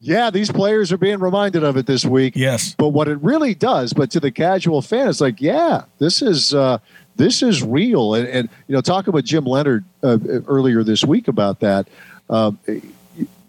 [0.00, 2.36] Yeah, these players are being reminded of it this week.
[2.36, 2.72] Yes.
[2.78, 6.54] But what it really does, but to the casual fan, it's like, yeah, this is
[6.54, 6.78] uh,
[7.18, 8.14] this is real.
[8.14, 11.88] And, and you know, talking with Jim Leonhard uh, earlier this week about that.
[12.30, 12.58] Um,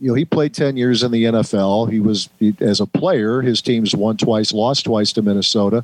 [0.01, 1.91] you know, he played 10 years in the NFL.
[1.91, 5.84] He was, he, as a player, his teams won twice, lost twice to Minnesota.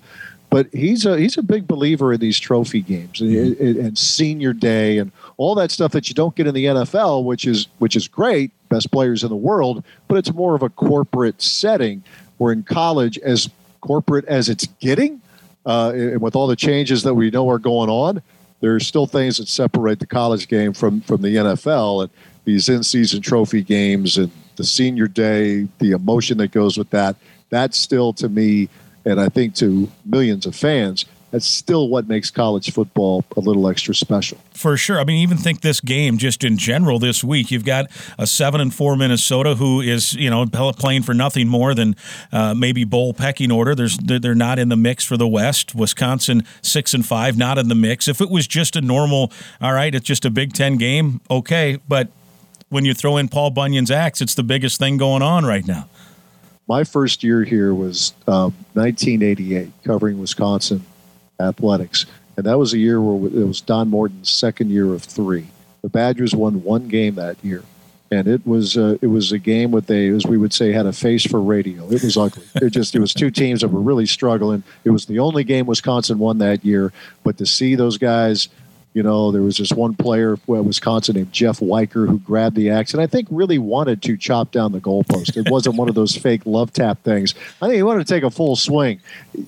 [0.49, 3.86] But he's a he's a big believer in these trophy games and, mm-hmm.
[3.86, 7.45] and senior day and all that stuff that you don't get in the NFL, which
[7.45, 9.83] is which is great, best players in the world.
[10.07, 12.03] But it's more of a corporate setting.
[12.38, 13.49] Where in college, as
[13.81, 15.19] corporate as it's getting,
[15.66, 18.22] uh, and with all the changes that we know are going on,
[18.61, 22.11] there are still things that separate the college game from from the NFL and
[22.45, 27.16] these in-season trophy games and the senior day, the emotion that goes with that.
[27.49, 28.70] That's still to me,
[29.03, 31.05] and I think to millions of fans,
[31.36, 34.38] that's still what makes college football a little extra special.
[34.53, 35.01] For sure.
[35.01, 37.51] I mean, even think this game just in general this week.
[37.51, 41.73] You've got a seven and four Minnesota who is you know playing for nothing more
[41.73, 41.97] than
[42.31, 43.75] uh, maybe bowl pecking order.
[43.75, 45.75] There's they're not in the mix for the West.
[45.75, 48.07] Wisconsin six and five, not in the mix.
[48.07, 49.29] If it was just a normal,
[49.59, 52.07] all right, it's just a Big Ten game, okay, but
[52.69, 55.89] when you throw in Paul Bunyan's axe, it's the biggest thing going on right now.
[56.65, 60.86] My first year here was um, 1988, covering Wisconsin
[61.39, 62.05] athletics.
[62.38, 65.47] And that was a year where it was Don Morton's second year of three.
[65.81, 67.63] The Badgers won one game that year.
[68.11, 70.86] And it was uh, it was a game with a as we would say had
[70.86, 71.89] a face for radio.
[71.89, 72.43] It was ugly.
[72.55, 74.63] It just it was two teams that were really struggling.
[74.83, 76.93] It was the only game Wisconsin won that year.
[77.23, 78.47] But to see those guys
[78.96, 82.70] you know, there was this one player at Wisconsin named Jeff Weicker who grabbed the
[82.70, 85.36] axe and I think really wanted to chop down the goalpost.
[85.36, 87.36] It wasn't one of those fake love tap things.
[87.62, 89.02] I think he wanted to take a full swing.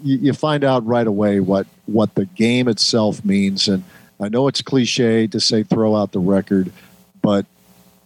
[0.04, 3.86] You, you find out right away what what the game itself means, and
[4.20, 6.74] I know it's cliche to say throw out the record,
[7.22, 7.46] but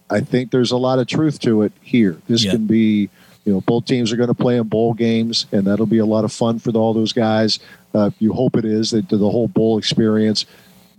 [0.08, 2.18] I think there's a lot of truth to it here.
[2.28, 2.52] This yeah.
[2.52, 3.10] can be
[3.44, 6.06] you know both teams are going to play in bowl games and that'll be a
[6.06, 7.58] lot of fun for all those guys
[7.94, 10.46] uh, you hope it is the, the whole bowl experience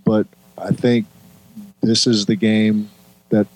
[0.06, 0.28] but
[0.58, 1.06] I think
[1.82, 2.90] this is the game
[3.30, 3.48] that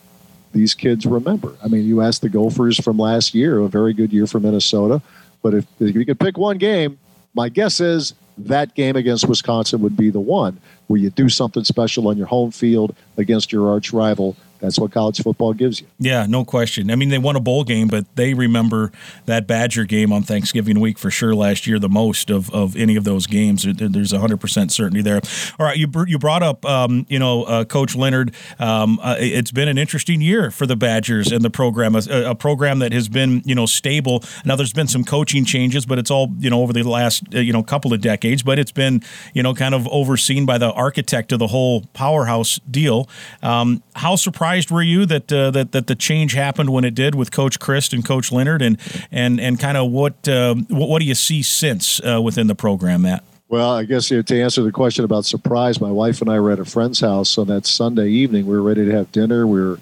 [0.54, 1.56] these kids remember.
[1.64, 5.02] I mean, you asked the Gophers from last year, a very good year for Minnesota.
[5.41, 6.98] But if, if you could pick one game,
[7.34, 11.64] my guess is that game against Wisconsin would be the one where you do something
[11.64, 15.88] special on your home field against your arch rival that's what college football gives you.
[15.99, 16.89] Yeah, no question.
[16.91, 18.91] I mean, they won a bowl game, but they remember
[19.26, 22.95] that Badger game on Thanksgiving week for sure last year the most of, of any
[22.95, 23.64] of those games.
[23.64, 25.22] There's 100% certainty there.
[25.60, 28.34] All right, you, you brought up, um, you know, uh, Coach Leonhard.
[28.60, 32.36] Um, uh, it's been an interesting year for the Badgers and the program, a, a,
[32.36, 34.24] program that has been, you know, stable.
[34.45, 37.39] Now, there's been some coaching changes, but it's all, you know, over the last, uh,
[37.39, 39.01] you know, couple of decades, but it's been,
[39.34, 43.10] you know, kind of overseen by the architect of the whole powerhouse deal.
[43.41, 46.95] Um, how surprised surprised were you that uh, that that the change happened when it
[46.95, 48.78] did with Coach Chryst and Coach Leonhard, and
[49.12, 52.56] and and kind of what, uh, what, what do you see since uh, within the
[52.56, 53.24] program, Matt?
[53.50, 56.39] Well, I guess you know, to answer the question about surprise, my wife and I
[56.39, 58.45] were at a friend's house on that Sunday evening.
[58.45, 59.45] We were ready to have dinner.
[59.45, 59.80] We were,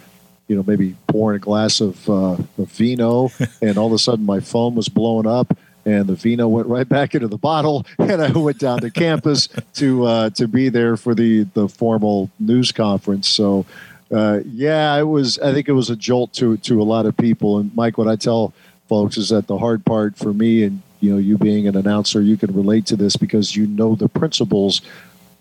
[0.47, 3.29] you know, maybe pouring a glass of, uh, of vino,
[3.61, 5.55] and all of a sudden my phone was blowing up
[5.87, 9.47] and the vino went right back into the bottle and i went down to campus
[9.75, 13.63] to uh, to be there for the the formal news conference so
[14.11, 15.39] uh, yeah, it was.
[15.39, 17.59] I think it was a jolt to to a lot of people.
[17.59, 18.53] And Mike, what I tell
[18.87, 22.21] folks is that the hard part for me, and you know, you being an announcer,
[22.21, 24.81] you can relate to this because you know the principles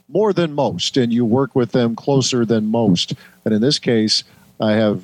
[0.08, 3.14] more than most, and you work with them closer than most.
[3.44, 4.24] And in this case,
[4.60, 5.02] I have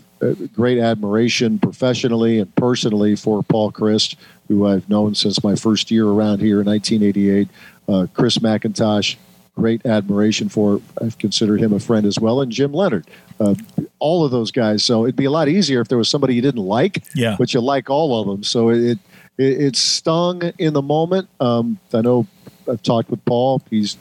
[0.54, 4.16] great admiration professionally and personally for Paul Chryst,
[4.48, 7.48] who I've known since my first year around here in 1988.
[7.88, 9.16] Uh, Chris McIntosh,
[9.60, 10.80] great admiration for.
[11.00, 13.06] I've considered him a friend as well, and Jim Leonhard,
[13.38, 13.54] uh,
[13.98, 14.82] all of those guys.
[14.82, 17.36] So it'd be a lot easier if there was somebody you didn't like, yeah.
[17.38, 18.42] but you like all of them.
[18.42, 18.98] So it
[19.38, 21.28] it, it stung in the moment.
[21.40, 22.26] Um, I know
[22.70, 23.62] I've talked with Paul.
[23.70, 23.96] He's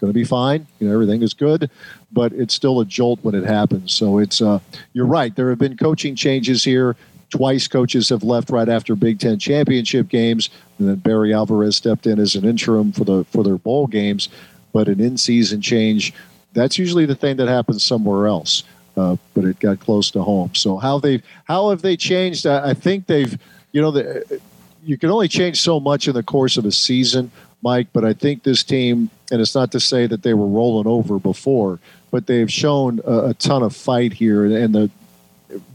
[0.00, 0.66] going to be fine.
[0.78, 1.70] You know, everything is good,
[2.12, 3.92] but it's still a jolt when it happens.
[3.92, 4.60] So it's uh,
[4.92, 5.34] you're right.
[5.34, 6.96] There have been coaching changes here.
[7.30, 10.48] Twice coaches have left right after Big Ten championship games,
[10.78, 14.28] and then Barry Alvarez stepped in as an interim for the for their bowl games.
[14.76, 16.12] But an in-season change,
[16.52, 18.62] that's usually the thing that happens somewhere else
[18.96, 20.54] uh, but it got close to home.
[20.54, 22.46] So how they how have they changed?
[22.46, 23.38] I, I think they've
[23.72, 24.40] you know the,
[24.84, 27.30] you can only change so much in the course of a season,
[27.62, 27.88] Mike.
[27.92, 31.18] But I think this team, and it's not to say that they were rolling over
[31.18, 31.78] before,
[32.10, 34.90] but they've shown a, a ton of fight here, and the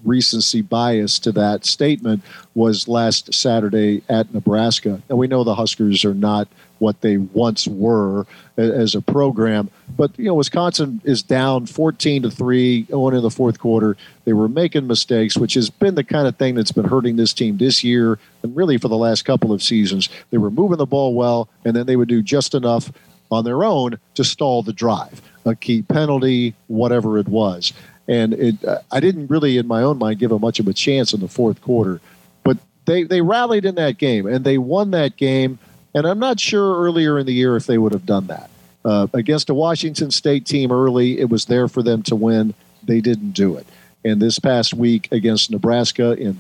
[0.04, 2.22] recency bias to that statement
[2.56, 5.02] was last Saturday at Nebraska.
[5.08, 6.47] And we know the Huskers are not
[6.82, 8.26] what they once were
[8.58, 9.70] as a program.
[9.96, 13.96] But you know, Wisconsin is down 14 to three going into the fourth quarter.
[14.26, 17.34] They were making mistakes, which has been the kind of thing that's been hurting this
[17.34, 20.10] team this year and really for the last couple of seasons.
[20.32, 22.92] They were moving the ball well, and then they would do just enough
[23.30, 27.74] on their own to stall the drive, a key penalty, whatever it was.
[28.08, 28.56] And it,
[28.92, 31.28] I didn't really, in my own mind, give them much of a chance in the
[31.28, 32.02] fourth quarter.
[32.44, 35.60] But they, they rallied in that game, and they won that game
[35.94, 38.50] and I'm not sure earlier in the year if they would have done that.
[38.84, 42.54] Uh, against a Washington State team early, it was there for them to win.
[42.84, 43.68] They didn't do it.
[44.04, 46.38] And this past week against Nebraska, in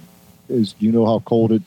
[0.49, 1.61] is you know how cold it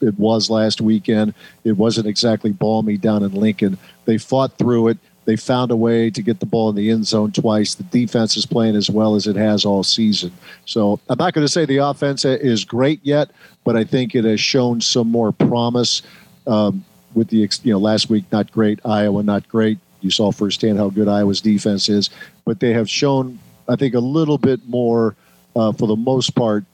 [0.00, 1.32] it was last weekend.
[1.64, 3.78] It wasn't exactly balmy down in Lincoln.
[4.04, 4.98] They fought through it.
[5.24, 7.76] They found a way to get the ball in the end zone twice.
[7.76, 10.32] The defense is playing as well as it has all season.
[10.66, 13.30] So I'm not going to say the offense is great yet,
[13.62, 16.02] but I think it has shown some more promise.
[16.48, 16.84] Um,
[17.14, 19.78] with the you know last week not great, Iowa not great.
[20.00, 22.10] You saw firsthand how good Iowa's defense is,
[22.44, 23.38] but they have shown
[23.68, 25.14] I think a little bit more
[25.54, 26.64] uh, for the most part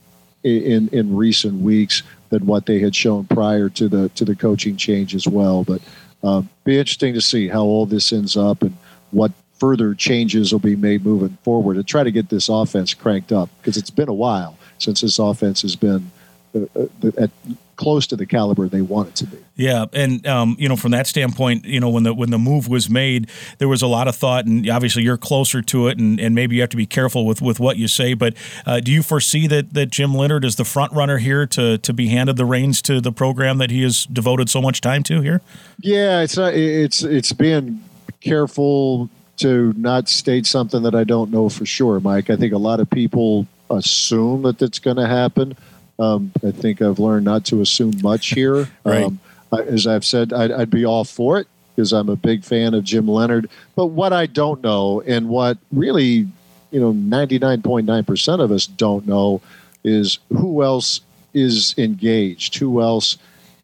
[0.45, 4.77] in in recent weeks than what they had shown prior to the to the coaching
[4.77, 5.65] change as well.
[5.65, 5.83] But
[6.23, 8.77] um, be interesting to see how all this ends up and
[9.11, 13.33] what further changes will be made moving forward to try to get this offense cranked
[13.33, 16.11] up because it's been a while since this offense has been
[16.55, 17.31] uh, uh at
[17.79, 19.39] close to the caliber they want it to be.
[19.57, 22.69] Yeah, and um, you know, from that standpoint, you know, when the when the move
[22.69, 26.21] was made, there was a lot of thought, and obviously you're closer to it, and,
[26.21, 28.13] and maybe you have to be careful with, with what you say.
[28.13, 28.35] But
[28.67, 31.93] uh, do you foresee that that Jim Leonhard is the front runner here to to
[31.95, 35.23] be handed the reins to the program that he has devoted so much time to
[35.23, 35.41] here?
[35.81, 37.83] Yeah, it's not, it's it's being
[38.21, 39.09] careful
[39.39, 42.29] to not state something that I don't know for sure, Mike.
[42.29, 45.57] I think a lot of people assume that that's going to happen.
[45.99, 48.69] Um, I think I've learned not to assume much here.
[48.85, 49.05] right.
[49.05, 49.21] Um,
[49.53, 52.85] as I've said, I'd, I'd be all for it because I'm a big fan of
[52.85, 53.49] Jim Leonhard.
[53.77, 56.29] But what I don't know, and what really,
[56.71, 59.41] you know, 99.9% of us don't know,
[59.85, 61.01] is who else
[61.35, 63.17] is engaged, who else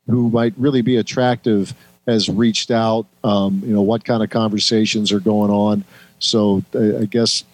[0.07, 1.75] who might really be attractive
[2.07, 3.07] has reached out.
[3.23, 5.85] Um, you know, what kind of conversations are going on.
[6.19, 7.45] So I, I guess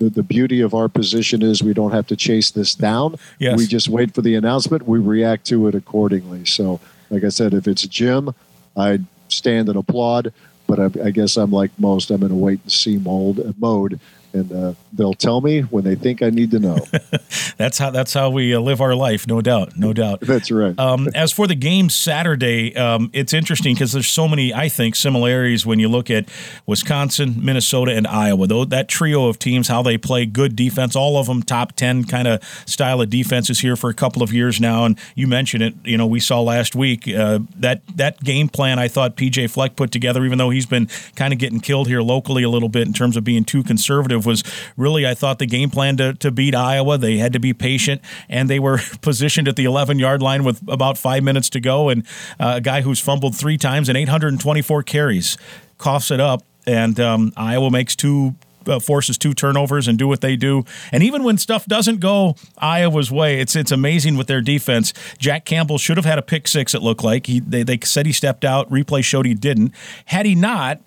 [0.00, 3.16] the, the beauty of our position is we don't have to chase this down.
[3.38, 3.56] Yes.
[3.56, 4.88] We just wait for the announcement.
[4.88, 6.46] We react to it accordingly.
[6.46, 6.80] So,
[7.10, 8.34] like I said, if it's Jim,
[8.76, 10.32] I'd stand and applaud.
[10.66, 12.10] But I, I guess I'm like most.
[12.10, 14.00] I'm in a wait and see mold mode
[14.32, 16.78] and uh, they'll tell me when they think I need to know.
[17.56, 20.20] that's how that's how we uh, live our life, no doubt, no doubt.
[20.22, 20.78] that's right.
[20.78, 24.96] Um, as for the game Saturday, um, it's interesting because there's so many, I think,
[24.96, 26.28] similarities when you look at
[26.66, 28.46] Wisconsin, Minnesota, and Iowa.
[28.46, 32.04] Though that trio of teams, how they play good defense, all of them top ten
[32.04, 34.84] kind of style of defenses here for a couple of years now.
[34.84, 38.78] And you mentioned it, you know, we saw last week uh, that that game plan.
[38.78, 42.02] I thought PJ Fleck put together, even though he's been kind of getting killed here
[42.02, 44.42] locally a little bit in terms of being too conservative was
[44.76, 46.98] really, I thought, the game plan to, to beat Iowa.
[46.98, 50.60] They had to be patient, and they were positioned at the 11 yard line with
[50.68, 51.88] about five minutes to go.
[51.88, 52.06] And
[52.38, 55.36] uh, a guy who's fumbled three times and 824 carries
[55.78, 58.34] coughs it up, and um, Iowa makes two
[58.66, 60.64] uh, forces two turnovers and do what they do.
[60.92, 64.92] And even when stuff doesn't go Iowa's way, it's it's amazing with their defense.
[65.18, 66.74] Jack Campbell should have had a pick six.
[66.74, 68.70] It looked like he they, they said he stepped out.
[68.70, 69.72] Replay showed he didn't.
[70.06, 70.80] Had he not,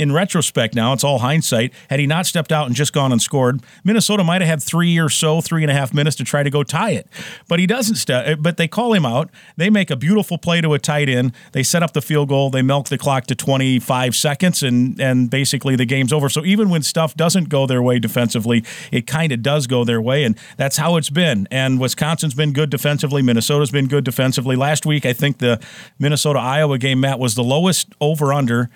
[0.00, 1.74] in retrospect now, it's all hindsight.
[1.90, 4.98] Had he not stepped out and just gone and scored, Minnesota might have had three
[4.98, 7.06] or so, three and a half minutes to try to go tie it.
[7.48, 8.26] But he doesn't step.
[8.26, 9.28] Eh, but they call him out.
[9.58, 11.34] They make a beautiful play to a tight end.
[11.52, 12.48] They set up the field goal.
[12.48, 16.30] They milk the clock to 25 seconds, and and basically the game's over.
[16.30, 20.00] So even when stuff doesn't go their way defensively, it kind of does go their
[20.00, 21.46] way, and that's how it's been.
[21.50, 23.20] And Wisconsin's been good defensively.
[23.20, 24.56] Minnesota's been good defensively.
[24.56, 25.60] Last week, I think the
[25.98, 28.70] Minnesota Iowa game, Matt, was the lowest over under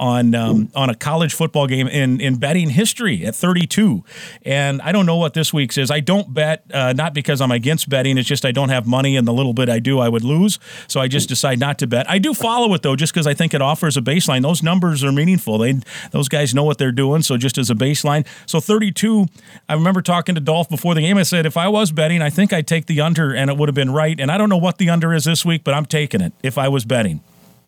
[0.00, 4.02] on um, on a college football game in in betting history at 32.
[4.42, 5.90] And I don't know what this week's is.
[5.90, 8.16] I don't bet uh, not because I'm against betting.
[8.16, 10.58] It's just I don't have money, and the little bit I do, I would lose.
[10.88, 12.08] So I just decide not to bet.
[12.10, 14.42] I do follow it though, just because I think it offers a baseline.
[14.42, 15.58] Those numbers are meaningful.
[15.58, 15.74] They
[16.10, 17.22] those guys know what they're doing.
[17.22, 19.26] So just as a baseline, so 32.
[19.68, 21.18] I remember talking to Dolph before the game.
[21.18, 23.68] I said if I was betting, I think I'd take the under, and it would
[23.68, 24.18] have been right.
[24.18, 26.56] And I don't know what the under is this week, but I'm taking it if
[26.56, 27.22] I was betting.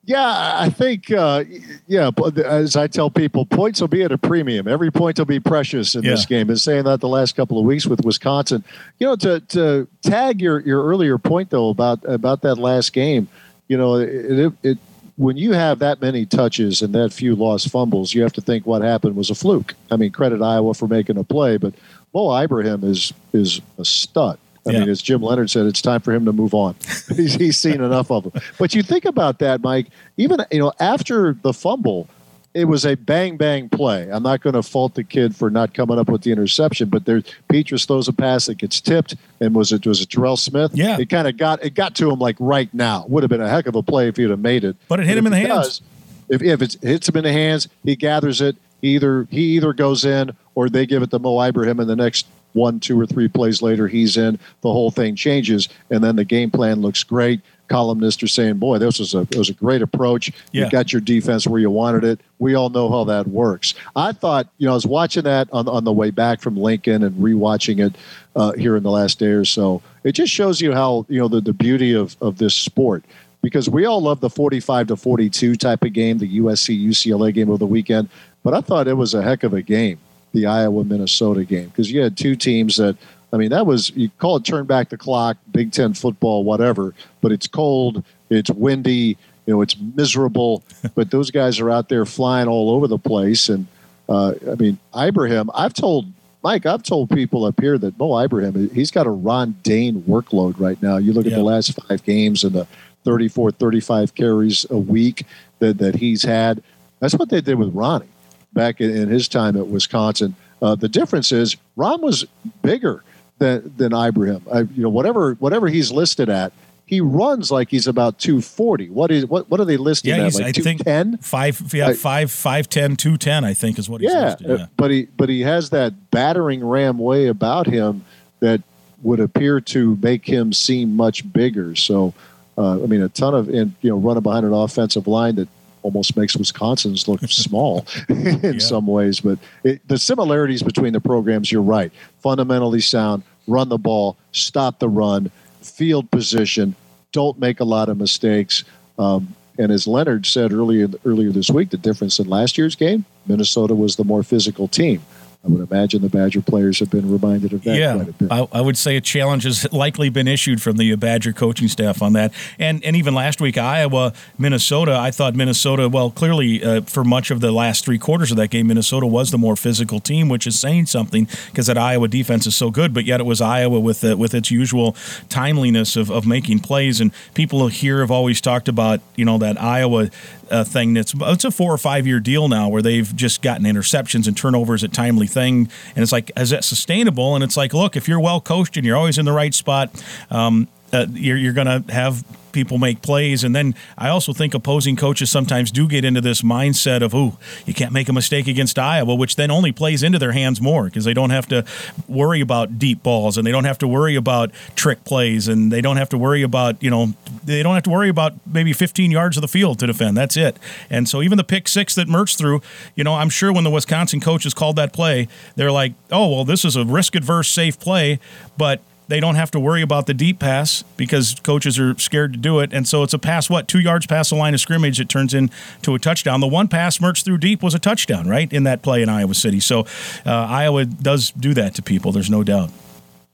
[0.05, 1.45] Yeah, I think, uh,
[1.87, 2.11] yeah,
[2.45, 4.67] as I tell people, points will be at a premium.
[4.67, 6.11] Every point will be precious in yeah.
[6.11, 6.49] this game.
[6.49, 8.65] Been saying that the last couple of weeks with Wisconsin.
[8.99, 13.29] You know, to, to tag your, your earlier point, though, about, about that last game,
[13.69, 14.79] you know, it, it, it
[15.17, 18.67] when you have that many touches and that few lost fumbles, you have to think
[18.67, 19.75] what happened was a fluke.
[19.91, 21.75] I mean, credit Iowa for making a play, but
[22.13, 24.39] Mo Ibrahim is is a stud.
[24.67, 24.81] I yeah.
[24.81, 26.77] mean, as Jim Leonhard said, it's time for him to move on.
[27.17, 28.43] he's, he's seen enough of them.
[28.59, 29.89] But you think about that, Mike.
[30.17, 32.09] Even you know after the fumble,
[32.55, 34.09] it was a bang bang play.
[34.11, 37.07] I'm not going to fault the kid for not coming up with the interception, but
[37.07, 40.73] there Petras throws a pass that gets tipped, and was it was it Terell Smith?
[40.75, 43.07] Yeah, it kind of got it got to him like right now.
[43.09, 44.77] Would have been a heck of a play if he'd have made it.
[44.89, 45.51] But it hit but him in the hands.
[45.51, 45.83] Does,
[46.29, 48.57] if if it hits him in the hands, he gathers it.
[48.83, 52.27] Either he either goes in or they give it to Mo Ibrahim in the next
[52.53, 54.39] one, two, or three plays later, he's in.
[54.61, 57.41] The whole thing changes, and then the game plan looks great.
[57.69, 60.31] Columnists are saying, "Boy, this was a it was a great approach.
[60.53, 60.65] Yeah.
[60.65, 62.21] You got your defense where you wanted it.
[62.39, 65.69] We all know how that works." I thought, you know, I was watching that on
[65.69, 67.95] on the way back from Lincoln and rewatching it
[68.37, 69.81] uh, here in the last day or so.
[70.05, 73.05] It just shows you how you know the, the beauty of of this sport
[73.43, 77.51] because we all love the 45 to 42 type of game, the USC UCLA game
[77.51, 78.09] of the weekend.
[78.43, 79.99] But I thought it was a heck of a game,
[80.33, 82.97] the Iowa Minnesota game, because you had two teams that,
[83.33, 86.95] I mean, that was, you call it turn back the clock, Big Ten football, whatever,
[87.21, 89.17] but it's cold, it's windy,
[89.47, 90.63] you know, it's miserable,
[90.95, 93.49] but those guys are out there flying all over the place.
[93.49, 93.67] And
[94.09, 96.07] uh, I mean, Ibrahim, I've told
[96.43, 100.59] Mike, I've told people up here that Mo Ibrahim, he's got a Ron Dayne workload
[100.59, 100.97] right now.
[100.97, 102.67] You look at the last five games and the
[103.05, 105.25] 34, 35 carries a week
[105.61, 106.63] that, that he's had.
[106.99, 108.09] That's what they did with Ronnie
[108.53, 110.35] back in, in his time at Wisconsin.
[110.61, 112.25] Uh, the difference is Ron was
[112.63, 113.03] bigger
[113.39, 114.43] than than Ibrahim.
[114.53, 116.53] I, you know, whatever whatever he's listed at,
[116.87, 118.91] he runs like he's about 240.
[118.91, 120.35] What is what what are they listed Yeah, at?
[120.35, 121.19] Like I think 210?
[121.19, 123.45] five, yeah, I- five, five, ten, two, ten.
[123.45, 124.61] I think is what he's yeah, listed.
[124.61, 128.05] uh, but he but he has that battering ram way about him
[128.41, 128.63] that
[129.03, 131.75] would appear to make him seem much bigger.
[131.75, 132.15] So,
[132.57, 135.49] uh, I mean, a ton of and you know running behind an offensive line that
[135.83, 138.59] almost makes Wisconsin's look small in Yeah.
[138.59, 139.21] some ways.
[139.21, 143.23] But it, the similarities between the programs, you're right, fundamentally sound.
[143.49, 145.31] Run the ball, stop the run,
[145.61, 146.75] field position,
[147.11, 148.65] don't make a lot of mistakes.
[148.99, 153.05] Um, and as Leonhard said earlier earlier this week, the difference in last year's game,
[153.27, 155.03] Minnesota was the more physical team.
[155.45, 158.31] I would imagine the Badger players have been reminded of that yeah, quite a bit.
[158.31, 162.01] I, I would say a challenge has likely been issued from the Badger coaching staff
[162.01, 162.33] on that.
[162.61, 167.33] And and even last week, Iowa, Minnesota, I thought Minnesota, well, clearly uh, for much
[167.33, 170.47] of the last three quarters of that game, Minnesota was the more physical team, which
[170.47, 172.95] is saying something because that Iowa defense is so good.
[172.95, 174.95] But yet it was Iowa with uh, with its usual
[175.29, 177.01] timeliness of, of making plays.
[177.01, 180.09] And people here have always talked about you know that Iowa
[180.53, 183.65] uh, thing that's it's a four or five year deal now where they've just gotten
[183.67, 185.69] interceptions and turnovers at timely thing.
[185.97, 187.35] And it's like is that sustainable?
[187.35, 189.91] And it's like look if you're well coached and you're always in the right spot
[190.31, 193.45] um, uh, you're, you're going to have people make plays.
[193.45, 197.37] And then i also think opposing coaches sometimes do get into this mindset of ooh
[197.67, 200.85] you can't make a mistake against iowa which then only plays into their hands more
[200.85, 201.65] because they don't have to
[202.09, 205.81] worry about deep balls and they don't have to worry about trick plays and they
[205.81, 207.15] don't have to worry about you know
[207.45, 210.17] they don't have to worry about maybe 15 yards of the field to defend.
[210.17, 210.57] That's it.
[210.91, 212.61] And so even the pick six that mertz threw
[212.95, 216.45] you know i'm sure when the wisconsin coaches called that play they're like oh well
[216.45, 218.19] this is a risk adverse safe play
[218.57, 218.81] but
[219.13, 222.61] they don't have to worry about the deep pass because coaches are scared to do
[222.61, 222.73] it.
[222.73, 225.35] And so it's a pass, what, two yards past the line of scrimmage, it turns
[225.35, 226.41] into a touchdown.
[226.41, 229.35] The one pass Mertz threw deep was a touchdown, right, in that play in Iowa
[229.35, 229.61] City.
[229.61, 229.81] So
[230.25, 232.71] uh, Iowa does do that to people, there's no doubt.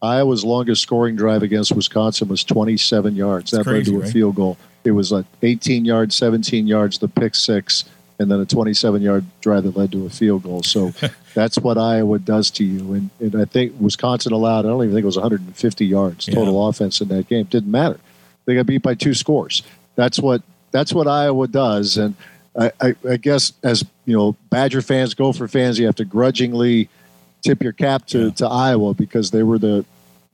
[0.03, 3.53] Iowa's longest scoring drive against Wisconsin was 27 yards.
[3.53, 4.13] That crazy, led to a right?
[4.13, 4.59] field goal.
[4.83, 7.85] It was like 18 yards, 17 yards, the pick six,
[8.19, 10.65] and then a 27 yard drive that led to a field goal.
[10.65, 10.93] So
[11.39, 12.95] that's what Iowa does to you.
[12.95, 16.69] And, and I think Wisconsin allowed, I don't even think it was 150 yards total
[16.69, 17.45] offense in that game.
[17.45, 18.01] Didn't matter.
[18.45, 19.63] They got beat by two scores.
[19.95, 21.97] That's what that's what Iowa does.
[21.97, 22.15] And
[22.59, 26.89] I, I, I guess as you know, Badger fans, Gopher fans, you have to grudgingly
[27.43, 28.31] tip your cap to, Yeah.
[28.31, 29.85] to Iowa because they were the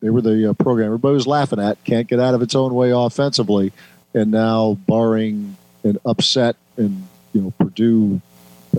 [0.01, 1.83] they were the uh, program everybody was laughing at.
[1.85, 3.73] Can't get out of its own way offensively,
[4.15, 8.21] and now barring an upset and you know Purdue.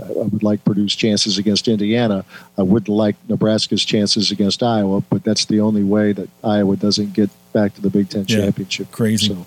[0.04, 2.26] I would like Purdue's chances against Indiana.
[2.58, 7.14] I wouldn't like Nebraska's chances against Iowa, but that's the only way that Iowa doesn't
[7.14, 8.92] get back to the Big Ten Yeah, championship.
[8.92, 9.28] crazy.
[9.28, 9.46] So,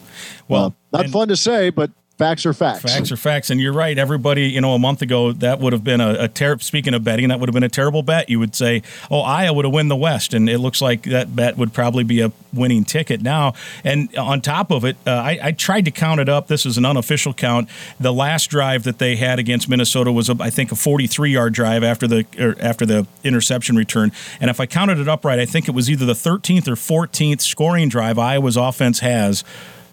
[0.48, 2.82] Well, uh, not fun to say, but facts are facts.
[2.82, 3.96] Facts are facts, and you're right.
[3.96, 7.04] Everybody, you know, a month ago, that would have been a, a ter- Speaking of
[7.04, 8.28] betting, that would have been a terrible bet.
[8.28, 11.34] You would say, "Oh, Iowa would have win the West," and it looks like that
[11.34, 13.54] bet would probably be a winning ticket now.
[13.84, 16.48] And on top of it, uh, I, I tried to count it up.
[16.48, 17.68] This is an unofficial count.
[18.00, 21.84] The last drive that they had against Minnesota was, I think, a 43 yard drive
[21.84, 24.12] after the or after the interception return.
[24.40, 26.74] And if I counted it up right, I think it was either the 13th or
[26.74, 29.44] 14th scoring drive Iowa's offense has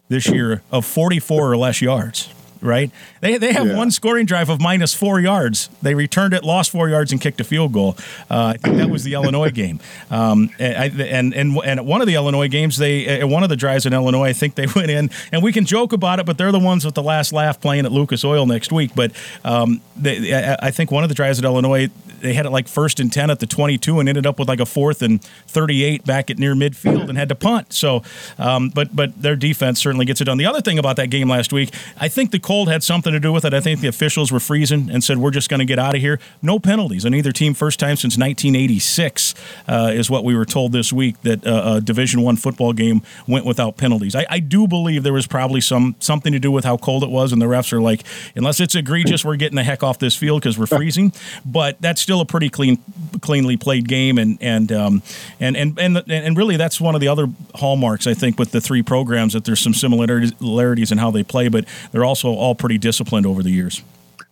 [0.07, 2.29] this year of 44 or less yards.
[2.65, 2.91] Right?
[3.21, 3.77] They, they have Yeah.
[3.77, 5.69] one scoring drive of minus four yards.
[5.81, 7.95] They returned it, lost four yards, and kicked a field goal.
[8.29, 9.79] Uh, I think that was the Illinois game.
[10.11, 13.43] Um, and, I- and and and at one of the Illinois games, they at one
[13.43, 16.19] of the drives in Illinois, I think they went in, and we can joke about
[16.19, 18.91] it, but they're the ones with the last laugh playing at Lucas Oil next week.
[18.95, 19.11] But
[19.43, 21.89] um, they, I, think one of the drives at Illinois,
[22.21, 24.59] they had it like first and 10 at the 22 and ended up with like
[24.59, 27.71] a fourth and 38 back at near midfield and had to punt.
[27.73, 28.01] So,
[28.39, 30.37] um, but but their defense certainly gets it done.
[30.37, 33.19] The other thing about that game last week, I think the cold had something to
[33.19, 33.53] do with it.
[33.53, 35.99] I think the officials were freezing and said, we're just going to get out of
[35.99, 36.19] here.
[36.41, 37.53] No penalties on either team.
[37.53, 39.35] First time since 1986
[39.67, 43.01] uh, is what we were told this week that uh, a Division One football game
[43.27, 44.15] went without penalties.
[44.15, 47.09] I, I do believe there was probably some something to do with how cold it
[47.09, 48.03] was, and the refs are like,
[48.35, 51.11] unless it's egregious, we're getting the heck off this field because we're freezing.
[51.45, 52.77] But that's still a pretty clean,
[53.19, 55.03] cleanly played game, and and um,
[55.41, 58.61] and and and and really that's one of the other hallmarks I think with the
[58.61, 62.77] three programs that there's some similarities in how they play, but they're also all pretty
[62.77, 63.81] disciplined over the years.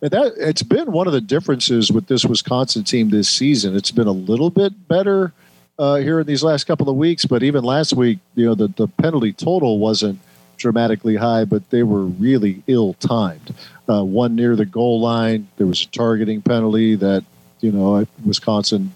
[0.02, 3.76] And That it's been one of the differences with this Wisconsin team this season.
[3.76, 5.32] It's been a little bit better
[5.80, 8.68] uh, here in these last couple of weeks, but even last week, you know, the,
[8.68, 10.20] the penalty total wasn't
[10.58, 13.54] dramatically high, but they were really ill timed.
[13.90, 17.24] Uh, one near the goal line, there was a targeting penalty that
[17.60, 18.94] you know Wisconsin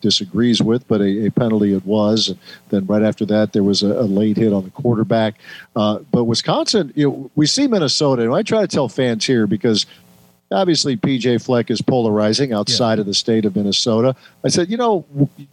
[0.00, 2.28] disagrees with, but a, a, penalty it was.
[2.28, 2.38] And
[2.68, 5.36] then right after that, there was a, a late hit on the quarterback.
[5.74, 9.46] Uh, but Wisconsin, you know, we see Minnesota, and I try to tell fans here
[9.46, 9.86] because
[10.50, 13.00] obviously PJ Fleck is polarizing outside yeah.
[13.00, 14.14] of the state of Minnesota.
[14.44, 15.04] I said, you know,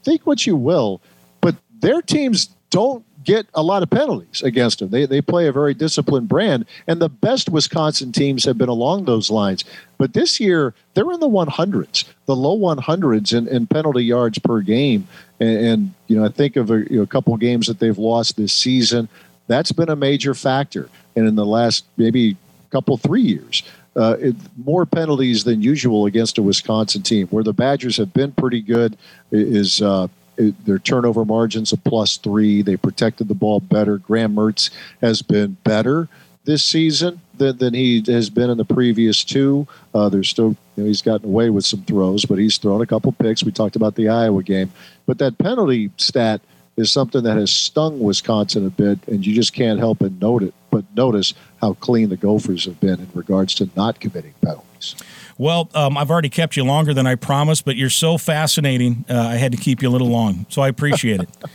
[0.03, 1.01] think what you will,
[1.41, 4.89] but their teams don't get a lot of penalties against them.
[4.89, 9.05] They, they play a very disciplined brand, and the best Wisconsin teams have been along
[9.05, 9.63] those lines.
[9.97, 14.61] But this year, they're in the 100s, the low 100s in, in penalty yards per
[14.61, 15.07] game.
[15.39, 17.97] And, and you know, I think of a, you know, a couple games that they've
[17.97, 19.07] lost this season.
[19.47, 20.89] That's been a major factor.
[21.15, 22.37] And in the last maybe
[22.71, 23.63] couple, three years,
[23.95, 27.27] uh, it, more penalties than usual against a Wisconsin team.
[27.27, 28.97] Where the Badgers have been pretty good
[29.31, 30.07] is uh,
[30.37, 32.61] it, their turnover margins a plus three.
[32.61, 33.97] They protected the ball better.
[33.97, 34.69] Graham Mertz
[35.01, 36.07] has been better
[36.45, 39.67] this season than, than he has been in the previous two.
[39.93, 42.85] Uh, there's still, you know, he's gotten away with some throws, but he's thrown a
[42.85, 43.43] couple picks.
[43.43, 44.71] We talked about the Iowa game,
[45.05, 46.41] but that penalty stat
[46.75, 50.43] is something that has stung Wisconsin a bit, and you just can't help but note
[50.43, 50.53] it.
[50.71, 54.95] But notice how clean the Gophers have been in regards to not committing penalties.
[55.37, 59.05] Well, um, I've already kept you longer than I promised, but you're so fascinating.
[59.09, 61.29] Uh, I had to keep you a little long, so I appreciate it.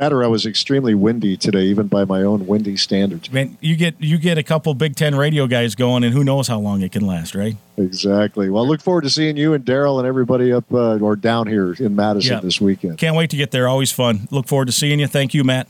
[0.00, 3.30] Matter, I was extremely windy today, even by my own windy standards.
[3.30, 6.48] Man, you get you get a couple Big Ten radio guys going, and who knows
[6.48, 7.56] how long it can last, right?
[7.76, 8.50] Exactly.
[8.50, 11.46] Well, I look forward to seeing you and Daryl and everybody up uh, or down
[11.46, 12.98] here in Madison this weekend.
[12.98, 13.68] Can't wait to get there.
[13.68, 14.26] Always fun.
[14.32, 15.06] Look forward to seeing you.
[15.06, 15.68] Thank you, Matt.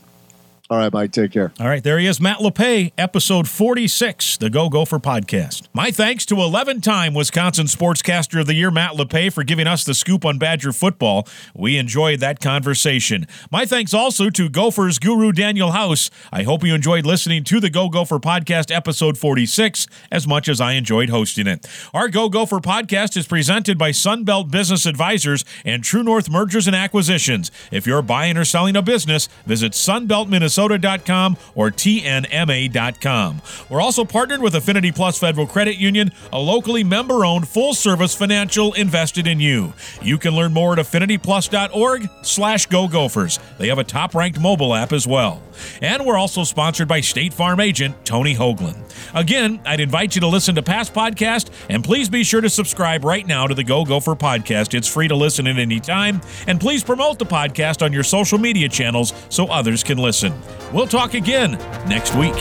[0.73, 1.11] All right, Mike.
[1.11, 1.53] Take care.
[1.59, 5.67] All right, there he is, Matt Lepay, episode 46, the Go Gopher podcast.
[5.71, 9.83] My thanks to 11 time Wisconsin Sportscaster of the Year, Matt Lepay, for giving us
[9.83, 11.27] the scoop on Badger football.
[11.53, 13.27] We enjoyed that conversation.
[13.51, 16.09] My thanks also to Gophers guru Daniel House.
[16.31, 20.59] I hope you enjoyed listening to the Go Gopher podcast, episode 46, as much as
[20.59, 21.67] I enjoyed hosting it.
[21.93, 26.75] Our Go Gopher podcast is presented by Sunbelt Business Advisors and True North Mergers and
[26.75, 27.51] Acquisitions.
[27.69, 33.41] If you're buying or selling a business, visit Sunbelt Minnesota minnesota.com or tnma.com.
[33.69, 38.15] We're also partnered with Affinity Plus Federal Credit Union, a locally member owned full service
[38.15, 39.73] financial invested in you.
[40.01, 43.39] You can learn more at affinityplus.org slash go gophers.
[43.57, 45.41] They have a top ranked mobile app as well.
[45.81, 48.79] And we're also sponsored by State Farm agent Tony Hoaglund.
[49.13, 53.03] Again, I'd invite you to listen to past podcasts and please be sure to subscribe
[53.03, 54.73] right now to the Go Gopher podcast.
[54.73, 56.21] It's free to listen at any time.
[56.47, 60.33] And please promote the podcast on your social media channels so others can listen.
[60.71, 61.51] We'll talk again
[61.87, 62.35] next week.